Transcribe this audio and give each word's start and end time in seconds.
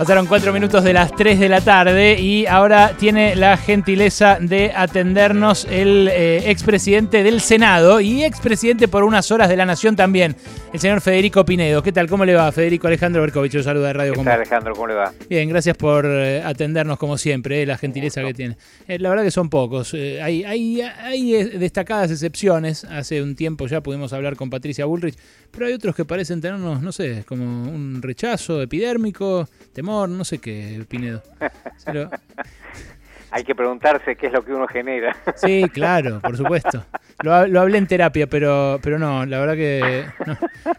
Pasaron 0.00 0.24
cuatro 0.24 0.50
minutos 0.54 0.82
de 0.82 0.94
las 0.94 1.14
3 1.14 1.38
de 1.38 1.50
la 1.50 1.60
tarde 1.60 2.18
y 2.18 2.46
ahora 2.46 2.96
tiene 2.98 3.36
la 3.36 3.58
gentileza 3.58 4.38
de 4.40 4.72
atendernos 4.74 5.66
el 5.70 6.08
eh, 6.08 6.50
expresidente 6.50 7.22
del 7.22 7.42
Senado 7.42 8.00
y 8.00 8.24
expresidente 8.24 8.88
por 8.88 9.04
unas 9.04 9.30
horas 9.30 9.50
de 9.50 9.58
la 9.58 9.66
Nación 9.66 9.96
también, 9.96 10.36
el 10.72 10.80
señor 10.80 11.02
Federico 11.02 11.44
Pinedo. 11.44 11.82
¿Qué 11.82 11.92
tal? 11.92 12.08
¿Cómo 12.08 12.24
le 12.24 12.34
va? 12.34 12.50
Federico 12.50 12.86
Alejandro 12.86 13.20
Berkovich, 13.20 13.52
yo 13.52 13.62
saluda 13.62 13.88
de 13.88 13.92
Radio 13.92 14.12
¿Qué 14.14 14.24
tal, 14.24 14.32
Alejandro? 14.32 14.72
¿Cómo 14.72 14.86
le 14.86 14.94
va? 14.94 15.12
Bien, 15.28 15.46
gracias 15.50 15.76
por 15.76 16.06
eh, 16.06 16.42
atendernos 16.42 16.98
como 16.98 17.18
siempre, 17.18 17.60
eh, 17.60 17.66
la 17.66 17.76
gentileza 17.76 18.22
que 18.22 18.32
tiene. 18.32 18.56
Eh, 18.88 18.98
la 18.98 19.10
verdad 19.10 19.22
que 19.22 19.30
son 19.30 19.50
pocos. 19.50 19.92
Hay, 19.92 20.44
hay, 20.44 20.80
hay 20.80 21.44
destacadas 21.58 22.10
excepciones. 22.10 22.84
Hace 22.84 23.22
un 23.22 23.36
tiempo 23.36 23.66
ya 23.66 23.82
pudimos 23.82 24.14
hablar 24.14 24.36
con 24.36 24.48
Patricia 24.48 24.86
Bullrich, 24.86 25.16
pero 25.50 25.66
hay 25.66 25.74
otros 25.74 25.94
que 25.94 26.06
parecen 26.06 26.40
tenernos, 26.40 26.80
no 26.80 26.90
sé, 26.90 27.24
como 27.26 27.44
un 27.44 28.00
rechazo 28.00 28.62
epidérmico, 28.62 29.46
temor, 29.74 29.89
no 29.90 30.24
sé 30.24 30.38
qué, 30.38 30.84
Pinedo. 30.88 31.22
Hay 33.32 33.44
que 33.44 33.54
preguntarse 33.54 34.16
qué 34.16 34.26
es 34.26 34.32
lo 34.32 34.44
que 34.44 34.52
uno 34.52 34.66
genera. 34.66 35.16
Sí, 35.36 35.64
claro, 35.72 36.20
por 36.20 36.36
supuesto. 36.36 36.84
Lo, 37.22 37.34
ha- 37.34 37.46
lo 37.46 37.60
hablé 37.60 37.78
en 37.78 37.86
terapia, 37.86 38.26
pero, 38.26 38.78
pero 38.82 38.98
no, 38.98 39.24
la 39.26 39.38
verdad 39.38 39.54
que 39.54 40.04
no, 40.26 40.36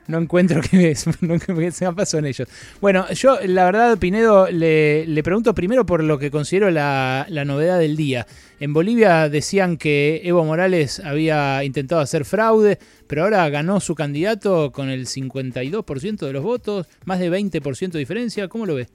no 0.07 0.17
encuentro 0.19 0.59
que, 0.61 0.95
no, 1.21 1.39
se 1.71 1.85
me 1.85 1.93
pasó 1.93 2.17
en 2.17 2.25
ellos. 2.25 2.47
Bueno, 2.81 3.07
yo 3.11 3.37
la 3.45 3.65
verdad, 3.65 3.97
Pinedo, 3.97 4.49
le, 4.49 5.05
le 5.05 5.23
pregunto 5.23 5.53
primero 5.55 5.85
por 5.85 6.03
lo 6.03 6.17
que 6.19 6.31
considero 6.31 6.69
la, 6.71 7.25
la 7.29 7.45
novedad 7.45 7.79
del 7.79 7.95
día. 7.95 8.25
En 8.59 8.73
Bolivia 8.73 9.29
decían 9.29 9.77
que 9.77 10.21
Evo 10.23 10.43
Morales 10.43 10.99
había 10.99 11.63
intentado 11.63 12.01
hacer 12.01 12.25
fraude, 12.25 12.77
pero 13.07 13.23
ahora 13.23 13.47
ganó 13.49 13.79
su 13.79 13.95
candidato 13.95 14.71
con 14.71 14.89
el 14.89 15.07
52% 15.07 16.17
de 16.25 16.33
los 16.33 16.43
votos, 16.43 16.87
más 17.05 17.19
de 17.19 17.31
20% 17.31 17.91
de 17.91 17.99
diferencia. 17.99 18.47
¿Cómo 18.47 18.65
lo 18.65 18.75
ve? 18.75 18.87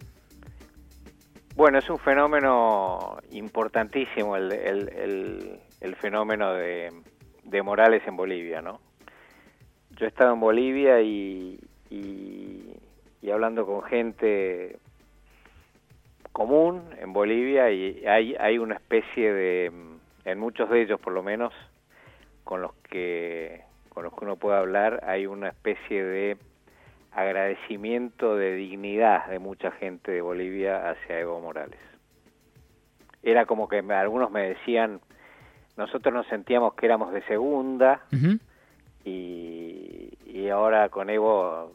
Bueno, 1.56 1.78
es 1.78 1.88
un 1.88 1.98
fenómeno 1.98 3.16
importantísimo 3.32 4.36
el, 4.36 4.52
el, 4.52 4.88
el- 4.90 5.60
el 5.80 5.94
fenómeno 5.96 6.52
de, 6.54 6.90
de 7.44 7.62
Morales 7.62 8.02
en 8.06 8.16
Bolivia, 8.16 8.60
¿no? 8.62 8.80
Yo 9.90 10.04
he 10.06 10.08
estado 10.08 10.32
en 10.34 10.40
Bolivia 10.40 11.00
y, 11.02 11.60
y, 11.90 12.74
y 13.22 13.30
hablando 13.30 13.66
con 13.66 13.82
gente 13.82 14.78
común 16.32 16.82
en 16.98 17.12
Bolivia 17.12 17.70
y 17.70 18.04
hay, 18.06 18.34
hay 18.38 18.58
una 18.58 18.74
especie 18.74 19.32
de, 19.32 19.72
en 20.24 20.38
muchos 20.38 20.68
de 20.70 20.82
ellos 20.82 20.98
por 21.00 21.12
lo 21.12 21.22
menos, 21.22 21.52
con 22.44 22.62
los 22.62 22.74
que 22.90 23.62
con 23.90 24.02
los 24.04 24.12
que 24.14 24.24
uno 24.26 24.36
puede 24.36 24.58
hablar, 24.58 25.00
hay 25.06 25.26
una 25.26 25.48
especie 25.48 26.04
de 26.04 26.36
agradecimiento 27.16 28.36
de 28.36 28.54
dignidad 28.54 29.26
de 29.28 29.38
mucha 29.38 29.70
gente 29.72 30.12
de 30.12 30.20
Bolivia 30.20 30.90
hacia 30.90 31.18
Evo 31.18 31.40
Morales. 31.40 31.80
Era 33.22 33.46
como 33.46 33.68
que 33.68 33.82
me- 33.82 33.94
algunos 33.94 34.30
me 34.30 34.48
decían, 34.50 35.00
nosotros 35.76 36.12
nos 36.14 36.26
sentíamos 36.28 36.74
que 36.74 36.86
éramos 36.86 37.12
de 37.12 37.22
segunda 37.22 38.02
y, 39.04 40.12
y 40.26 40.48
ahora 40.48 40.88
con 40.90 41.10
Evo 41.10 41.72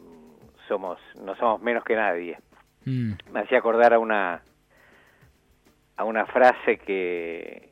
somos 0.68 0.98
no 1.20 1.34
somos 1.36 1.60
menos 1.60 1.84
que 1.84 1.96
nadie. 1.96 2.38
Mm, 2.84 3.12
Me 3.32 3.40
hacía 3.40 3.58
acordar 3.58 3.92
a 3.94 3.98
una 3.98 4.42
a 5.96 6.04
una 6.04 6.26
frase 6.26 6.78
que 6.78 7.70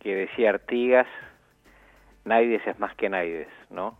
que 0.00 0.14
decía 0.16 0.50
Artigas, 0.50 1.06
Naides 2.24 2.66
es 2.66 2.78
más 2.80 2.94
que 2.96 3.08
Naides, 3.08 3.48
¿no? 3.70 3.96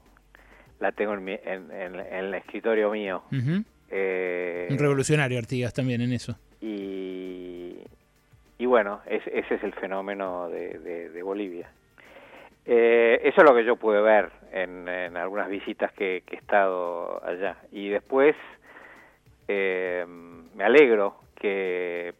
La 0.82 0.92
tengo 0.92 1.14
en, 1.14 1.24
mi- 1.24 1.38
en, 1.44 1.70
en- 1.70 1.94
en 2.00 2.24
el 2.26 2.34
escritorio 2.34 2.90
mío. 2.90 3.22
Eh, 3.90 4.68
Un 4.70 4.78
revolucionario 4.78 5.38
Artigas 5.38 5.72
también 5.72 6.00
en 6.00 6.12
eso. 6.12 6.36
y, 6.60 7.76
y 8.58 8.66
bueno, 8.66 9.00
es- 9.06 9.26
ese 9.26 9.54
es 9.54 9.62
el 9.62 9.72
fenómeno 9.74 10.48
de, 10.48 10.78
de- 10.78 11.08
de 11.10 11.22
Bolivia. 11.22 11.70
Eh, 12.66 13.20
eso 13.24 13.40
es 13.42 13.48
lo 13.48 13.54
que 13.56 13.64
yo 13.64 13.76
pude 13.76 14.00
ver 14.00 14.30
en, 14.52 14.88
en 14.88 15.16
algunas 15.16 15.48
visitas 15.48 15.92
que, 15.92 16.22
que 16.26 16.36
he 16.36 16.38
estado 16.38 17.24
allá. 17.24 17.56
Y 17.72 17.88
después 17.88 18.34
eh, 19.48 20.04
me 20.54 20.64
alegro 20.64 21.16
que 21.40 22.14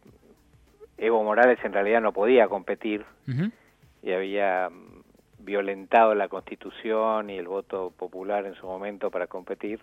Evo 0.97 1.23
Morales 1.23 1.59
en 1.63 1.73
realidad 1.73 2.01
no 2.01 2.11
podía 2.13 2.47
competir 2.47 3.03
y 4.03 4.11
había 4.11 4.69
violentado 5.43 6.15
la 6.15 6.27
constitución 6.27 7.29
y 7.29 7.37
el 7.37 7.47
voto 7.47 7.91
popular 7.97 8.45
en 8.45 8.55
su 8.55 8.65
momento 8.65 9.11
para 9.11 9.27
competir 9.27 9.79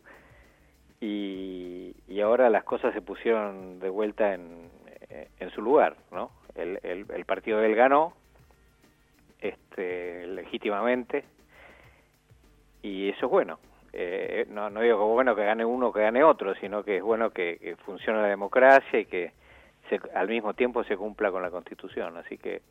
y, 1.00 1.94
y 2.09 2.21
ahora 2.21 2.50
las 2.50 2.65
cosas 2.65 2.93
se 2.94 3.00
pusieron 3.03 3.78
de 3.81 3.88
vuelta 3.88 4.34
en, 4.34 4.69
en 5.38 5.50
su 5.50 5.62
lugar, 5.62 5.97
¿no? 6.12 6.31
El, 6.54 6.78
el, 6.82 7.25
partido 7.25 7.59
de 7.59 7.66
él 7.66 7.75
ganó 7.75 8.12
este, 9.41 10.26
legítimamente 10.26 11.25
y 12.82 13.09
eso 13.10 13.27
es 13.27 13.31
bueno. 13.32 13.59
Eh, 13.92 14.47
no, 14.50 14.71
no 14.71 14.81
digo 14.82 14.98
que 14.98 15.04
bueno 15.04 15.34
que 15.34 15.44
gane 15.44 15.65
uno 15.65 15.88
o 15.88 15.92
que 15.92 16.03
gane 16.03 16.22
otro, 16.22 16.54
sino 16.56 16.84
que 16.84 16.98
es 16.98 17.03
bueno 17.03 17.31
que, 17.31 17.59
que 17.59 17.77
funcione 17.77 18.21
la 18.22 18.28
democracia 18.28 19.00
y 19.00 19.06
que 19.06 19.32
se- 19.88 20.00
al 20.15 20.28
mismo 20.28 20.54
tiempo 20.54 20.84
se 20.84 20.97
cumpla 20.97 21.31
con 21.31 21.42
la 21.42 21.50
Constitución. 21.50 22.16
Así 22.16 22.37
que 22.38 22.62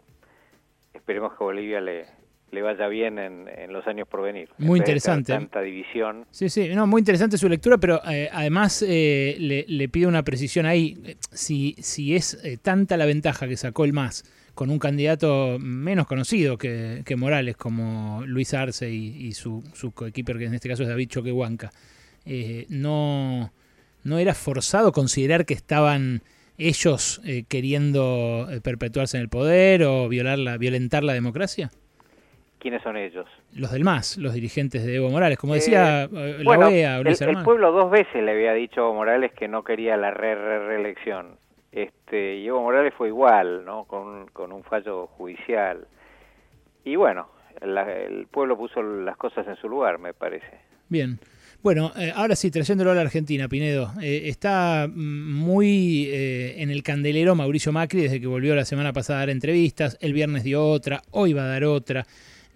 esperemos 0.93 1.33
que 1.37 1.43
Bolivia 1.43 1.81
le, 1.81 2.05
le 2.51 2.61
vaya 2.61 2.87
bien 2.87 3.19
en, 3.19 3.47
en 3.47 3.73
los 3.73 3.85
años 3.87 4.07
por 4.07 4.21
venir. 4.21 4.49
En 4.57 4.65
Muy 4.65 4.79
interesante. 4.79 5.33
Tanta 5.33 5.61
división. 5.61 6.25
Sí, 6.31 6.49
sí, 6.49 6.69
no, 6.69 6.87
muy 6.87 6.99
interesante 6.99 7.37
su 7.37 7.49
lectura, 7.49 7.77
pero 7.77 8.01
eh, 8.09 8.29
además 8.31 8.83
eh, 8.87 9.35
le, 9.39 9.65
le 9.67 9.89
pido 9.89 10.09
una 10.09 10.23
precisión 10.23 10.65
ahí. 10.65 11.15
Si, 11.31 11.75
si 11.79 12.15
es 12.15 12.33
eh, 12.43 12.57
tanta 12.61 12.97
la 12.97 13.05
ventaja 13.05 13.47
que 13.47 13.57
sacó 13.57 13.85
el 13.85 13.93
MAS 13.93 14.23
con 14.55 14.69
un 14.69 14.79
candidato 14.79 15.57
menos 15.59 16.05
conocido 16.05 16.57
que, 16.57 17.03
que 17.05 17.15
Morales, 17.15 17.55
como 17.55 18.23
Luis 18.25 18.53
Arce 18.53 18.91
y, 18.91 19.27
y 19.27 19.31
su, 19.31 19.63
su 19.73 19.91
coequiper, 19.91 20.37
que 20.37 20.45
en 20.45 20.53
este 20.53 20.67
caso 20.67 20.83
es 20.83 20.89
David 20.89 21.07
Choquehuanca, 21.07 21.71
eh, 22.25 22.65
no, 22.67 23.53
¿no 24.03 24.17
era 24.19 24.33
forzado 24.33 24.91
considerar 24.91 25.45
que 25.45 25.53
estaban 25.53 26.23
ellos 26.57 27.21
eh, 27.23 27.45
queriendo 27.47 28.49
perpetuarse 28.61 29.15
en 29.15 29.21
el 29.21 29.29
poder 29.29 29.83
o 29.83 30.09
violar 30.09 30.37
la, 30.37 30.57
violentar 30.57 31.05
la 31.05 31.13
democracia? 31.13 31.71
¿Quiénes 32.59 32.81
son 32.83 32.97
ellos? 32.97 33.25
Los 33.55 33.71
del 33.71 33.83
MAS, 33.85 34.17
los 34.17 34.33
dirigentes 34.33 34.85
de 34.85 34.95
Evo 34.95 35.09
Morales, 35.09 35.37
como 35.37 35.53
decía 35.53 36.03
Eh, 36.03 36.09
eh, 36.11 36.35
la 36.39 36.43
bueno, 36.43 36.67
OEA 36.67 36.97
el, 36.99 37.43
pueblo 37.43 37.71
dos 37.71 37.89
veces 37.89 38.21
le 38.21 38.31
había 38.31 38.53
dicho 38.53 38.81
a 38.81 38.83
Evo 38.85 38.95
Morales 38.95 39.31
que 39.31 39.47
no 39.47 39.63
quería 39.63 39.95
la 39.95 40.11
re, 40.11 40.35
re- 40.35 40.67
reelección. 40.67 41.37
Este, 41.71 42.35
y 42.37 42.47
Evo 42.47 42.61
Morales 42.61 42.93
fue 42.97 43.07
igual, 43.07 43.63
¿no? 43.63 43.85
Con, 43.85 44.07
un- 44.07 44.27
con 44.27 44.51
un 44.51 44.63
fallo 44.63 45.07
judicial. 45.07 45.87
Y 46.83 46.95
bueno, 46.97 47.29
la- 47.61 47.89
el 47.91 48.27
pueblo 48.27 48.57
puso 48.57 48.81
las 48.83 49.15
cosas 49.17 49.47
en 49.47 49.55
su 49.55 49.69
lugar, 49.69 49.97
me 49.99 50.13
parece. 50.13 50.59
Bien. 50.89 51.19
Bueno, 51.61 51.91
eh, 51.97 52.11
ahora 52.15 52.35
sí, 52.37 52.51
trayéndolo 52.51 52.91
a 52.91 52.95
la 52.95 53.01
Argentina, 53.01 53.47
Pinedo. 53.49 53.91
eh, 54.01 54.23
está 54.25 54.87
mm, 54.87 55.33
muy 55.33 56.07
eh, 56.11 56.55
en 56.61 56.71
el 56.71 56.83
candelero 56.83 57.35
Mauricio 57.35 57.71
Macri 57.73 58.01
desde 58.01 58.19
que 58.21 58.27
volvió 58.27 58.55
la 58.55 58.63
semana 58.65 58.91
pasada 58.93 59.19
a 59.19 59.21
dar 59.23 59.29
entrevistas. 59.29 59.97
El 60.01 60.13
viernes 60.13 60.43
dio 60.43 60.65
otra, 60.65 61.01
hoy 61.11 61.33
va 61.33 61.43
a 61.43 61.47
dar 61.47 61.63
otra. 61.65 62.05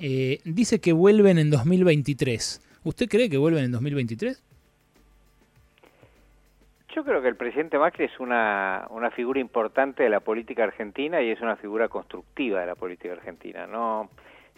Eh, 0.06 0.42
dice 0.44 0.82
que 0.82 0.92
vuelven 0.92 1.38
en 1.38 1.50
2023. 1.50 2.60
¿Usted 2.84 3.08
cree 3.08 3.30
que 3.30 3.38
vuelven 3.38 3.64
en 3.64 3.72
2023? 3.72 4.44
Yo 6.94 7.06
creo 7.06 7.22
que 7.22 7.30
el 7.30 7.38
presidente 7.38 7.80
Macri 7.80 8.04
es 8.04 8.20
una, 8.20 8.86
una 8.90 9.12
figura 9.12 9.40
importante 9.40 10.04
de 10.04 10.10
la 10.10 10.20
política 10.20 10.66
argentina 10.66 11.22
y 11.22 11.30
es 11.30 11.40
una 11.40 11.56
figura 11.56 11.88
constructiva 11.88 12.60
de 12.60 12.66
la 12.66 12.76
política 12.76 13.14
argentina. 13.14 13.66
No, 13.66 14.10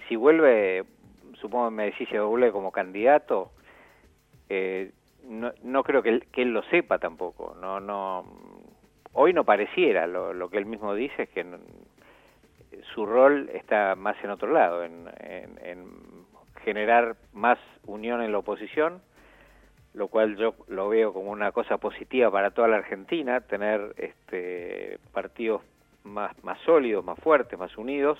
si 0.09 0.15
vuelve, 0.15 0.83
supongo 1.39 1.69
que 1.69 1.75
me 1.75 1.85
decís 1.85 2.09
si 2.09 2.17
vuelve 2.17 2.51
como 2.51 2.71
candidato, 2.71 3.51
eh, 4.49 4.89
no, 5.29 5.51
no 5.61 5.83
creo 5.83 6.01
que 6.01 6.23
él, 6.37 6.49
lo 6.49 6.63
sepa 6.71 6.97
tampoco. 6.97 7.55
No, 7.61 7.79
no, 7.79 8.25
hoy 9.13 9.31
no 9.31 9.43
pareciera. 9.43 10.07
Lo, 10.07 10.33
lo 10.33 10.49
que 10.49 10.57
él 10.57 10.65
mismo 10.65 10.95
dice 10.95 11.21
es 11.21 11.29
que 11.29 11.45
su 12.93 13.05
rol 13.05 13.49
está 13.53 13.95
más 13.95 14.15
en 14.23 14.29
otro 14.31 14.51
lado, 14.51 14.83
en, 14.83 15.07
en- 15.19 15.59
en 15.63 15.85
generar 16.63 17.15
más 17.33 17.59
unión 17.85 18.21
en 18.21 18.31
la 18.31 18.39
oposición 18.39 19.01
lo 19.93 20.09
cual 20.09 20.35
yo 20.35 20.55
lo 20.67 20.89
veo 20.89 21.13
como 21.13 21.31
una 21.31 21.53
cosa 21.53 21.77
positiva 21.77 22.29
para 22.29 22.51
toda 22.51 22.67
la 22.67 22.75
Argentina, 22.75 23.39
tener 23.39 23.93
este, 23.95 24.99
partidos 25.13 25.61
más, 26.03 26.35
sólidos, 26.65 27.05
más 27.05 27.17
fuertes, 27.19 27.57
más 27.57 27.77
unidos, 27.77 28.19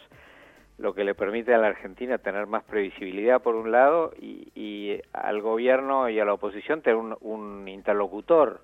lo 0.77 0.93
que 0.95 1.03
le 1.03 1.15
permite 1.15 1.53
a 1.53 1.57
la 1.57 1.67
Argentina 1.67 2.17
tener 2.17 2.47
más 2.47 2.63
previsibilidad 2.63 3.41
por 3.41 3.55
un 3.55 3.73
lado 3.73 4.13
y, 4.21 4.47
y 4.55 5.01
al 5.11 5.41
gobierno 5.41 6.07
y 6.07 6.17
a 6.17 6.23
la 6.23 6.33
oposición 6.33 6.81
tener 6.81 6.95
un 7.19 7.67
interlocutor 7.67 8.61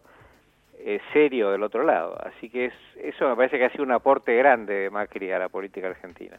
eh, 0.83 0.99
serio 1.13 1.51
del 1.51 1.63
otro 1.63 1.83
lado. 1.83 2.17
Así 2.25 2.49
que 2.49 2.65
es, 2.65 2.73
eso 2.97 3.29
me 3.29 3.35
parece 3.35 3.57
que 3.57 3.65
ha 3.65 3.69
sido 3.71 3.83
un 3.83 3.91
aporte 3.91 4.35
grande 4.35 4.73
de 4.73 4.89
Macri 4.89 5.31
a 5.31 5.39
la 5.39 5.49
política 5.49 5.87
argentina. 5.87 6.37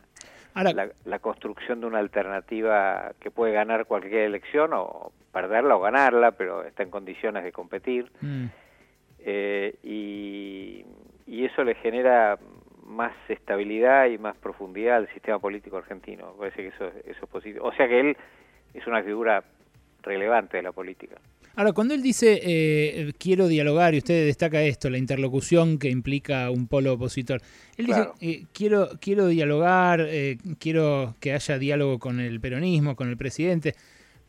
Ahora, 0.54 0.72
La, 0.72 0.88
la 1.04 1.18
construcción 1.18 1.80
de 1.80 1.86
una 1.86 1.98
alternativa 1.98 3.12
que 3.20 3.30
puede 3.30 3.52
ganar 3.52 3.86
cualquier 3.86 4.22
elección 4.24 4.72
o 4.74 5.12
perderla 5.32 5.76
o 5.76 5.80
ganarla, 5.80 6.32
pero 6.32 6.62
está 6.64 6.82
en 6.82 6.90
condiciones 6.90 7.42
de 7.44 7.52
competir. 7.52 8.10
mm, 8.20 8.46
Eh, 9.24 9.74
y, 9.82 10.84
eso 11.44 11.64
le 11.64 11.74
genera 11.74 12.38
más 12.86 13.12
estabilidad 13.28 14.06
y 14.06 14.16
más 14.16 14.36
profundidad 14.36 14.96
al 14.96 15.08
sistema 15.12 15.38
político 15.38 15.76
argentino. 15.76 16.32
Me 16.32 16.38
parece 16.38 16.62
que 16.62 16.68
eso, 16.68 16.86
eso 17.04 17.24
es 17.24 17.30
positivo. 17.30 17.66
O 17.66 17.72
sea 17.72 17.88
que 17.88 18.00
él 18.00 18.16
es 18.74 18.86
una 18.86 19.02
figura 19.02 19.42
relevante 20.02 20.58
de 20.58 20.62
la 20.62 20.72
política. 20.72 21.16
Ahora, 21.54 21.72
cuando 21.72 21.92
él 21.92 22.02
dice 22.02 22.40
eh, 22.42 23.12
quiero 23.18 23.46
dialogar, 23.46 23.94
y 23.94 23.98
usted 23.98 24.24
destaca 24.26 24.62
esto, 24.62 24.88
la 24.88 24.96
interlocución 24.96 25.78
que 25.78 25.90
implica 25.90 26.50
un 26.50 26.66
polo 26.66 26.94
opositor, 26.94 27.42
él 27.76 27.86
dice 27.86 28.08
eh, 28.22 28.46
quiero, 28.54 28.88
quiero 29.00 29.26
dialogar, 29.26 30.00
eh, 30.00 30.38
quiero 30.58 31.14
que 31.20 31.34
haya 31.34 31.58
diálogo 31.58 31.98
con 31.98 32.20
el 32.20 32.40
peronismo, 32.40 32.96
con 32.96 33.10
el 33.10 33.18
presidente, 33.18 33.74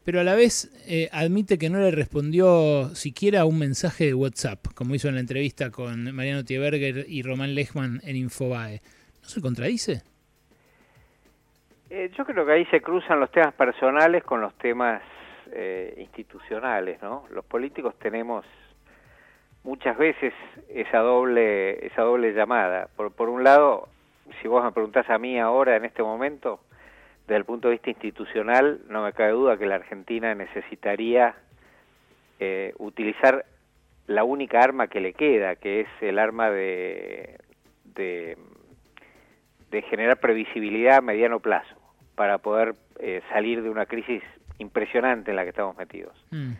pero 0.03 0.19
a 0.19 0.23
la 0.25 0.35
vez 0.35 0.69
admite 1.13 1.57
que 1.57 1.69
no 1.69 1.79
le 1.79 1.91
respondió 1.91 2.93
siquiera 2.93 3.45
un 3.45 3.57
mensaje 3.57 4.07
de 4.07 4.13
WhatsApp, 4.13 4.67
como 4.75 4.93
hizo 4.93 5.07
en 5.07 5.15
la 5.15 5.21
entrevista 5.21 5.71
con 5.71 6.13
Mariano 6.13 6.43
Tieberger 6.43 7.05
y 7.07 7.21
Román 7.23 7.55
Lechman 7.55 8.01
en 8.03 8.17
Infobae. 8.17 8.81
¿No 9.21 9.29
se 9.29 9.39
contradice? 9.39 10.01
yo 12.17 12.25
creo 12.25 12.43
que 12.43 12.51
ahí 12.51 12.65
se 12.65 12.81
cruzan 12.81 13.19
los 13.19 13.29
temas 13.31 13.53
personales 13.53 14.23
con 14.23 14.41
los 14.41 14.51
temas 14.57 15.03
eh, 15.55 15.95
institucionales, 15.97 17.01
¿no? 17.01 17.25
Los 17.29 17.45
políticos 17.45 17.95
tenemos 17.99 18.45
muchas 19.63 19.97
veces 19.97 20.33
esa 20.69 20.99
doble 20.99 21.85
esa 21.85 22.01
doble 22.01 22.33
llamada. 22.33 22.89
Por, 22.95 23.11
por 23.11 23.29
un 23.29 23.43
lado, 23.43 23.87
si 24.41 24.47
vos 24.47 24.63
me 24.63 24.71
preguntás 24.71 25.09
a 25.09 25.17
mí 25.17 25.39
ahora 25.39 25.75
en 25.75 25.85
este 25.85 26.03
momento, 26.03 26.59
desde 27.21 27.37
el 27.37 27.45
punto 27.45 27.67
de 27.67 27.73
vista 27.73 27.89
institucional, 27.89 28.81
no 28.89 29.03
me 29.03 29.13
cabe 29.13 29.31
duda 29.31 29.57
que 29.57 29.65
la 29.65 29.75
Argentina 29.75 30.35
necesitaría 30.35 31.35
eh, 32.39 32.73
utilizar 32.77 33.45
la 34.07 34.23
única 34.23 34.59
arma 34.59 34.87
que 34.87 34.99
le 34.99 35.13
queda, 35.13 35.55
que 35.55 35.81
es 35.81 35.87
el 36.01 36.19
arma 36.19 36.49
de, 36.49 37.37
de, 37.85 38.37
generar 39.89 40.19
previsibilidad 40.19 40.97
a 40.97 41.01
mediano 41.01 41.39
plazo 41.39 41.75
para 42.15 42.37
poder 42.37 42.75
eh, 42.99 43.21
salir 43.31 43.63
de 43.63 43.69
una 43.69 43.85
crisis 43.85 44.21
impresionante 44.63 45.31
en 45.31 45.37
la 45.37 45.43
que 45.43 45.49
estamos 45.49 45.77
metidos. 45.77 46.13
Mm. 46.31 46.53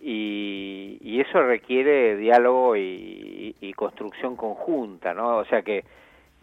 Y, 0.00 1.20
eso 1.20 1.42
requiere 1.42 2.16
diálogo 2.16 2.76
y, 2.76 3.72
construcción 3.76 4.36
conjunta, 4.36 5.14
¿no? 5.14 5.38
O 5.38 5.44
sea 5.46 5.62
que, 5.62 5.84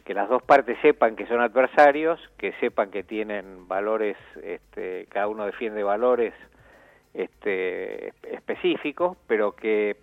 que 0.04 0.14
las 0.14 0.28
dos 0.28 0.44
partes 0.44 0.78
sepan 0.82 1.16
que 1.16 1.26
son 1.28 1.40
adversarios, 1.40 2.20
que 2.38 2.52
sepan 2.54 2.92
que 2.92 3.04
tienen 3.04 3.68
valores, 3.68 4.18
este, 4.44 5.06
cada 5.10 5.28
uno 5.28 5.46
defiende 5.46 5.84
valores 5.84 6.34
este, 7.14 8.14
específicos, 8.32 9.18
pero 9.28 9.56
que 9.56 9.96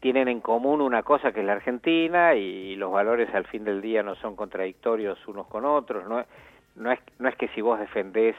tienen 0.00 0.28
en 0.28 0.40
común 0.40 0.80
una 0.80 1.02
cosa 1.02 1.32
que 1.32 1.40
es 1.40 1.46
la 1.46 1.52
Argentina 1.52 2.34
y 2.34 2.74
los 2.76 2.90
valores 2.90 3.32
al 3.34 3.46
fin 3.46 3.64
del 3.64 3.80
día 3.80 4.02
no 4.02 4.16
son 4.16 4.34
contradictorios 4.34 5.18
unos 5.28 5.46
con 5.46 5.64
otros. 5.64 6.08
No, 6.08 6.24
no, 6.76 6.92
es, 6.92 7.00
no 7.18 7.28
es 7.28 7.36
que 7.36 7.48
si 7.48 7.60
vos 7.60 7.78
defendés 7.78 8.36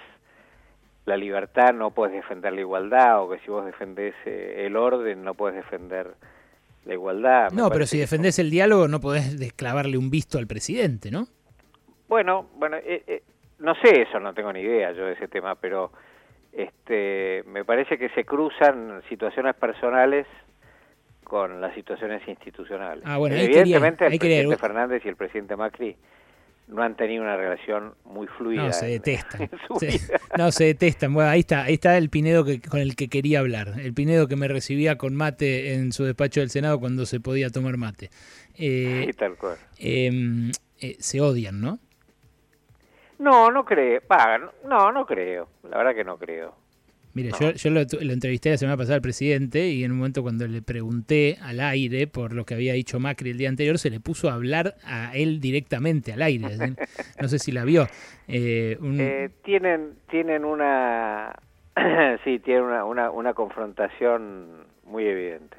la 1.05 1.17
libertad 1.17 1.73
no 1.73 1.91
puedes 1.91 2.15
defender 2.15 2.53
la 2.53 2.61
igualdad 2.61 3.23
o 3.23 3.29
que 3.29 3.39
si 3.39 3.49
vos 3.49 3.65
defendés 3.65 4.13
eh, 4.25 4.65
el 4.65 4.75
orden 4.75 5.23
no 5.23 5.33
puedes 5.33 5.55
defender 5.55 6.13
la 6.85 6.93
igualdad. 6.93 7.51
no, 7.51 7.69
pero 7.69 7.85
si 7.85 7.99
defendés 7.99 8.39
el 8.39 8.49
diálogo 8.49 8.87
no 8.87 8.99
podés 8.99 9.39
desclavarle 9.39 9.97
un 9.97 10.09
visto 10.09 10.37
al 10.37 10.47
presidente, 10.47 11.11
¿no? 11.11 11.27
Bueno, 12.07 12.47
bueno, 12.55 12.77
eh, 12.77 13.03
eh, 13.07 13.23
no 13.59 13.73
sé 13.75 14.01
eso, 14.01 14.19
no 14.19 14.33
tengo 14.33 14.51
ni 14.51 14.61
idea 14.61 14.91
yo 14.91 15.05
de 15.05 15.13
ese 15.13 15.27
tema, 15.27 15.55
pero 15.55 15.91
este, 16.51 17.43
me 17.47 17.63
parece 17.63 17.97
que 17.97 18.09
se 18.09 18.25
cruzan 18.25 19.01
situaciones 19.07 19.55
personales 19.55 20.27
con 21.23 21.61
las 21.61 21.73
situaciones 21.73 22.27
institucionales. 22.27 23.03
Ah, 23.07 23.17
bueno, 23.17 23.37
Evidentemente 23.37 24.05
el 24.05 24.19
presidente 24.19 24.57
Fernández 24.57 25.05
y 25.05 25.07
el 25.07 25.15
presidente 25.15 25.55
Macri 25.55 25.95
no 26.71 26.83
han 26.83 26.95
tenido 26.95 27.21
una 27.21 27.35
relación 27.35 27.93
muy 28.05 28.27
fluida. 28.27 28.63
No, 28.63 28.71
se 28.71 28.85
detestan. 28.87 29.49
no, 30.37 30.51
se 30.51 30.63
detestan. 30.63 31.13
Bueno, 31.13 31.29
ahí 31.29 31.41
está, 31.41 31.63
ahí 31.63 31.73
está 31.73 31.97
el 31.97 32.09
Pinedo 32.09 32.45
que, 32.45 32.61
con 32.61 32.79
el 32.79 32.95
que 32.95 33.09
quería 33.09 33.39
hablar. 33.39 33.73
El 33.77 33.93
Pinedo 33.93 34.27
que 34.27 34.37
me 34.37 34.47
recibía 34.47 34.97
con 34.97 35.13
mate 35.13 35.73
en 35.73 35.91
su 35.91 36.05
despacho 36.05 36.39
del 36.39 36.49
Senado 36.49 36.79
cuando 36.79 37.05
se 37.05 37.19
podía 37.19 37.49
tomar 37.49 37.75
mate. 37.75 38.09
Eh, 38.57 39.11
tal 39.17 39.35
cual. 39.35 39.57
Em, 39.77 40.51
eh, 40.79 40.95
se 40.99 41.19
odian, 41.19 41.59
¿no? 41.59 41.79
No, 43.19 43.51
no 43.51 43.65
creo. 43.65 44.01
no, 44.65 44.91
no 44.93 45.05
creo. 45.05 45.49
La 45.69 45.77
verdad 45.77 45.93
que 45.93 46.05
no 46.05 46.17
creo. 46.17 46.55
Mire, 47.13 47.31
yo, 47.39 47.51
yo 47.51 47.69
lo, 47.69 47.81
entrevisté 47.81 48.51
la 48.51 48.57
semana 48.57 48.77
pasada 48.77 48.95
al 48.95 49.01
presidente 49.01 49.67
y 49.67 49.83
en 49.83 49.91
un 49.91 49.97
momento 49.97 50.21
cuando 50.21 50.47
le 50.47 50.61
pregunté 50.61 51.37
al 51.41 51.59
aire 51.59 52.07
por 52.07 52.33
lo 52.33 52.45
que 52.45 52.53
había 52.53 52.73
dicho 52.73 52.99
Macri 52.99 53.31
el 53.31 53.37
día 53.37 53.49
anterior, 53.49 53.77
se 53.77 53.89
le 53.89 53.99
puso 53.99 54.29
a 54.29 54.33
hablar 54.33 54.75
a 54.85 55.15
él 55.15 55.39
directamente 55.39 56.13
al 56.13 56.21
aire. 56.21 56.41
no 57.21 57.27
sé 57.27 57.39
si 57.39 57.51
la 57.51 57.65
vio. 57.65 57.87
Eh, 58.27 58.77
eh, 58.81 59.29
tienen, 59.43 59.95
tienen 60.09 60.45
una... 60.45 61.35
sí, 62.23 62.39
tienen 62.39 62.63
una, 62.63 62.85
una, 62.85 63.11
una 63.11 63.33
confrontación 63.33 64.65
muy 64.85 65.05
evidente. 65.05 65.57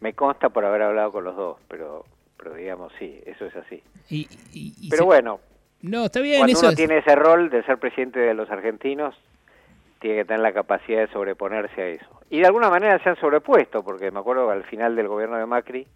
Me 0.00 0.12
consta 0.12 0.50
por 0.50 0.64
haber 0.64 0.82
hablado 0.82 1.12
con 1.12 1.24
los 1.24 1.36
dos, 1.36 1.58
pero, 1.68 2.04
pero 2.36 2.54
digamos, 2.54 2.92
sí, 2.98 3.20
eso 3.26 3.46
es 3.46 3.56
así. 3.56 3.82
Y, 4.10 4.90
pero 4.90 5.06
bueno, 5.06 5.40
no, 5.80 6.06
está 6.06 6.20
bien, 6.20 6.40
cuando 6.40 6.58
uno 6.60 6.74
tiene 6.74 6.98
ese 6.98 7.14
rol 7.14 7.50
de 7.50 7.62
ser 7.64 7.78
presidente 7.78 8.18
de 8.18 8.34
los 8.34 8.50
argentinos, 8.50 9.14
tiene 10.04 10.18
que 10.18 10.24
tener 10.26 10.40
la 10.40 10.52
capacidad 10.52 11.00
de 11.00 11.06
sobreponerse 11.06 11.80
a 11.80 11.86
eso. 11.86 12.20
Y 12.28 12.40
de 12.40 12.46
alguna 12.46 12.68
manera 12.68 13.02
se 13.02 13.08
han 13.08 13.16
sobrepuesto, 13.16 13.82
porque 13.82 14.10
me 14.10 14.20
acuerdo 14.20 14.50
al 14.50 14.62
final 14.64 14.94
del 14.96 15.08
gobierno 15.08 15.38
de 15.38 15.46
Macri, 15.46 15.86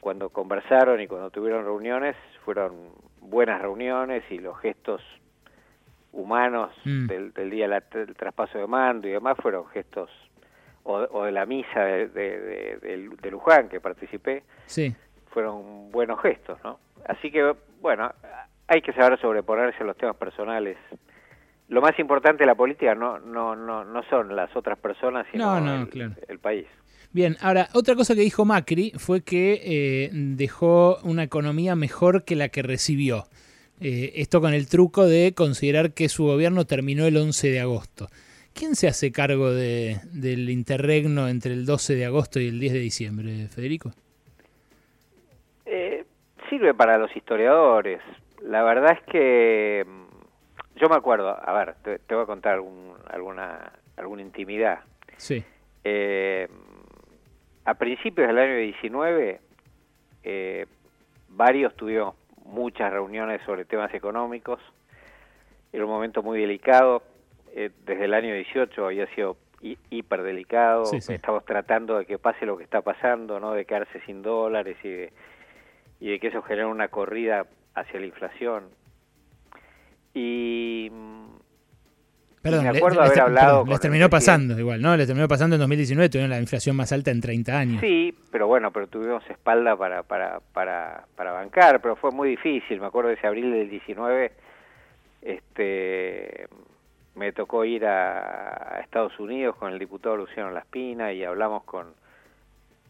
cuando 0.00 0.30
conversaron 0.30 1.00
y 1.00 1.06
cuando 1.06 1.30
tuvieron 1.30 1.64
reuniones, 1.64 2.16
fueron 2.44 2.88
buenas 3.20 3.62
reuniones 3.62 4.24
y 4.30 4.38
los 4.38 4.58
gestos 4.58 5.00
humanos 6.10 6.72
mm. 6.84 7.06
del, 7.06 7.50
día 7.50 7.68
del 7.68 8.16
traspaso 8.16 8.58
de 8.58 8.66
mando 8.66 9.06
y 9.06 9.12
demás 9.12 9.36
fueron 9.40 9.68
gestos, 9.68 10.10
o, 10.82 11.22
de 11.22 11.30
la 11.30 11.46
misa 11.46 11.84
de, 11.84 12.08
de, 12.08 13.30
Luján 13.30 13.68
que 13.68 13.78
participé, 13.78 14.42
sí. 14.66 14.92
fueron 15.28 15.92
buenos 15.92 16.20
gestos, 16.20 16.58
¿no? 16.64 16.80
Así 17.06 17.30
que, 17.30 17.54
bueno, 17.80 18.12
hay 18.66 18.82
que 18.82 18.92
saber 18.92 19.20
sobreponerse 19.20 19.84
a 19.84 19.86
los 19.86 19.96
temas 19.96 20.16
personales 20.16 20.78
lo 21.70 21.80
más 21.80 21.96
importante 22.00 22.42
de 22.42 22.46
la 22.46 22.56
política 22.56 22.96
no, 22.96 23.20
no, 23.20 23.54
no, 23.54 23.84
no 23.84 24.02
son 24.10 24.34
las 24.34 24.54
otras 24.56 24.76
personas, 24.78 25.26
sino 25.30 25.56
el, 25.56 26.38
país. 26.40 26.66
Bien, 27.12 27.36
ahora, 27.40 27.68
otra 27.74 27.94
cosa 27.94 28.16
que 28.16 28.22
dijo 28.22 28.44
Macri 28.44 28.92
fue 28.98 29.22
que 29.22 29.60
eh, 29.64 30.10
dejó 30.12 30.98
una 31.04 31.22
economía 31.22 31.76
mejor 31.76 32.24
que 32.24 32.34
la 32.34 32.48
que 32.48 32.62
recibió. 32.62 33.24
Eh, 33.80 34.14
esto 34.16 34.40
con 34.40 34.52
el 34.52 34.68
truco 34.68 35.06
de 35.06 35.32
considerar 35.32 35.92
que 35.92 36.08
su 36.08 36.24
gobierno 36.24 36.66
terminó 36.66 37.06
el 37.06 37.16
11 37.16 37.50
de 37.50 37.60
agosto. 37.60 38.08
¿Quién 38.52 38.74
se 38.74 38.88
hace 38.88 39.12
cargo 39.12 39.52
de, 39.52 40.00
del 40.12 40.50
interregno 40.50 41.28
entre 41.28 41.52
el 41.52 41.66
12 41.66 41.94
de 41.94 42.04
agosto 42.04 42.40
y 42.40 42.48
el 42.48 42.58
10 42.58 42.72
de 42.72 42.78
diciembre, 42.80 43.46
Federico? 43.46 43.92
Eh, 45.66 46.04
sirve 46.48 46.74
para 46.74 46.98
los 46.98 47.14
historiadores. 47.16 48.00
La 48.42 48.64
verdad 48.64 48.98
es 48.98 49.12
que 49.12 49.86
yo 50.80 50.88
me 50.88 50.96
acuerdo, 50.96 51.28
a 51.28 51.52
ver, 51.52 51.74
te, 51.82 52.14
voy 52.14 52.22
a 52.22 52.26
contar 52.26 52.54
alguna, 52.54 53.72
alguna 53.96 54.22
intimidad. 54.22 54.80
Sí. 55.18 55.44
Eh, 55.84 56.48
a 57.66 57.74
principios 57.74 58.26
del 58.26 58.38
año 58.38 58.56
19, 58.56 59.40
eh, 60.22 60.66
varios 61.28 61.76
tuvimos 61.76 62.14
muchas 62.46 62.90
reuniones 62.90 63.42
sobre 63.44 63.66
temas 63.66 63.92
económicos. 63.92 64.58
Era 65.70 65.84
un 65.84 65.90
momento 65.90 66.22
muy 66.22 66.40
delicado. 66.40 67.02
Eh, 67.54 67.70
desde 67.84 68.06
el 68.06 68.14
año 68.14 68.34
18 68.34 68.86
había 68.86 69.06
sido 69.14 69.36
hiper 69.60 70.22
delicado. 70.22 70.84
Estamos 70.90 71.44
tratando 71.44 71.98
de 71.98 72.06
que 72.06 72.18
pase 72.18 72.46
lo 72.46 72.56
que 72.56 72.64
está 72.64 72.80
pasando, 72.80 73.38
¿no? 73.38 73.52
De 73.52 73.66
quedarse 73.66 74.00
sin 74.06 74.22
dólares 74.22 74.78
y 74.82 74.88
de, 74.88 75.12
y 76.00 76.10
de 76.12 76.18
que 76.20 76.28
eso 76.28 76.40
genere 76.40 76.66
una 76.66 76.88
corrida 76.88 77.44
hacia 77.74 78.00
la 78.00 78.06
inflación. 78.06 78.64
Y 80.14 80.90
Perdón, 82.42 82.64
me 82.64 82.78
acuerdo 82.78 83.02
haber 83.02 83.20
hablado 83.20 83.66
les 83.66 83.80
terminó 83.80 84.08
pasando 84.08 84.58
igual, 84.58 84.80
¿no? 84.80 84.96
Les 84.96 85.06
terminó 85.06 85.28
pasando 85.28 85.56
en 85.56 85.60
2019, 85.60 86.08
tuvieron 86.08 86.30
la 86.30 86.40
inflación 86.40 86.74
más 86.74 86.90
alta 86.90 87.10
en 87.10 87.20
30 87.20 87.58
años. 87.58 87.80
Sí, 87.82 88.16
pero 88.30 88.46
bueno, 88.46 88.70
pero 88.70 88.86
tuvimos 88.86 89.22
espalda 89.28 89.76
para, 89.76 90.02
para, 90.04 90.40
para, 90.54 91.04
para 91.16 91.32
bancar, 91.32 91.82
pero 91.82 91.96
fue 91.96 92.10
muy 92.12 92.30
difícil. 92.30 92.80
Me 92.80 92.86
acuerdo 92.86 93.08
de 93.10 93.16
ese 93.16 93.26
abril 93.26 93.50
del 93.52 93.68
19, 93.68 94.32
este, 95.20 96.48
me 97.14 97.32
tocó 97.32 97.66
ir 97.66 97.84
a, 97.84 98.80
Estados 98.82 99.18
Unidos 99.20 99.56
con 99.56 99.72
el 99.72 99.78
diputado 99.78 100.16
Luciano 100.16 100.50
Laspina 100.50 101.12
y 101.12 101.22
hablamos 101.22 101.64
con, 101.64 101.88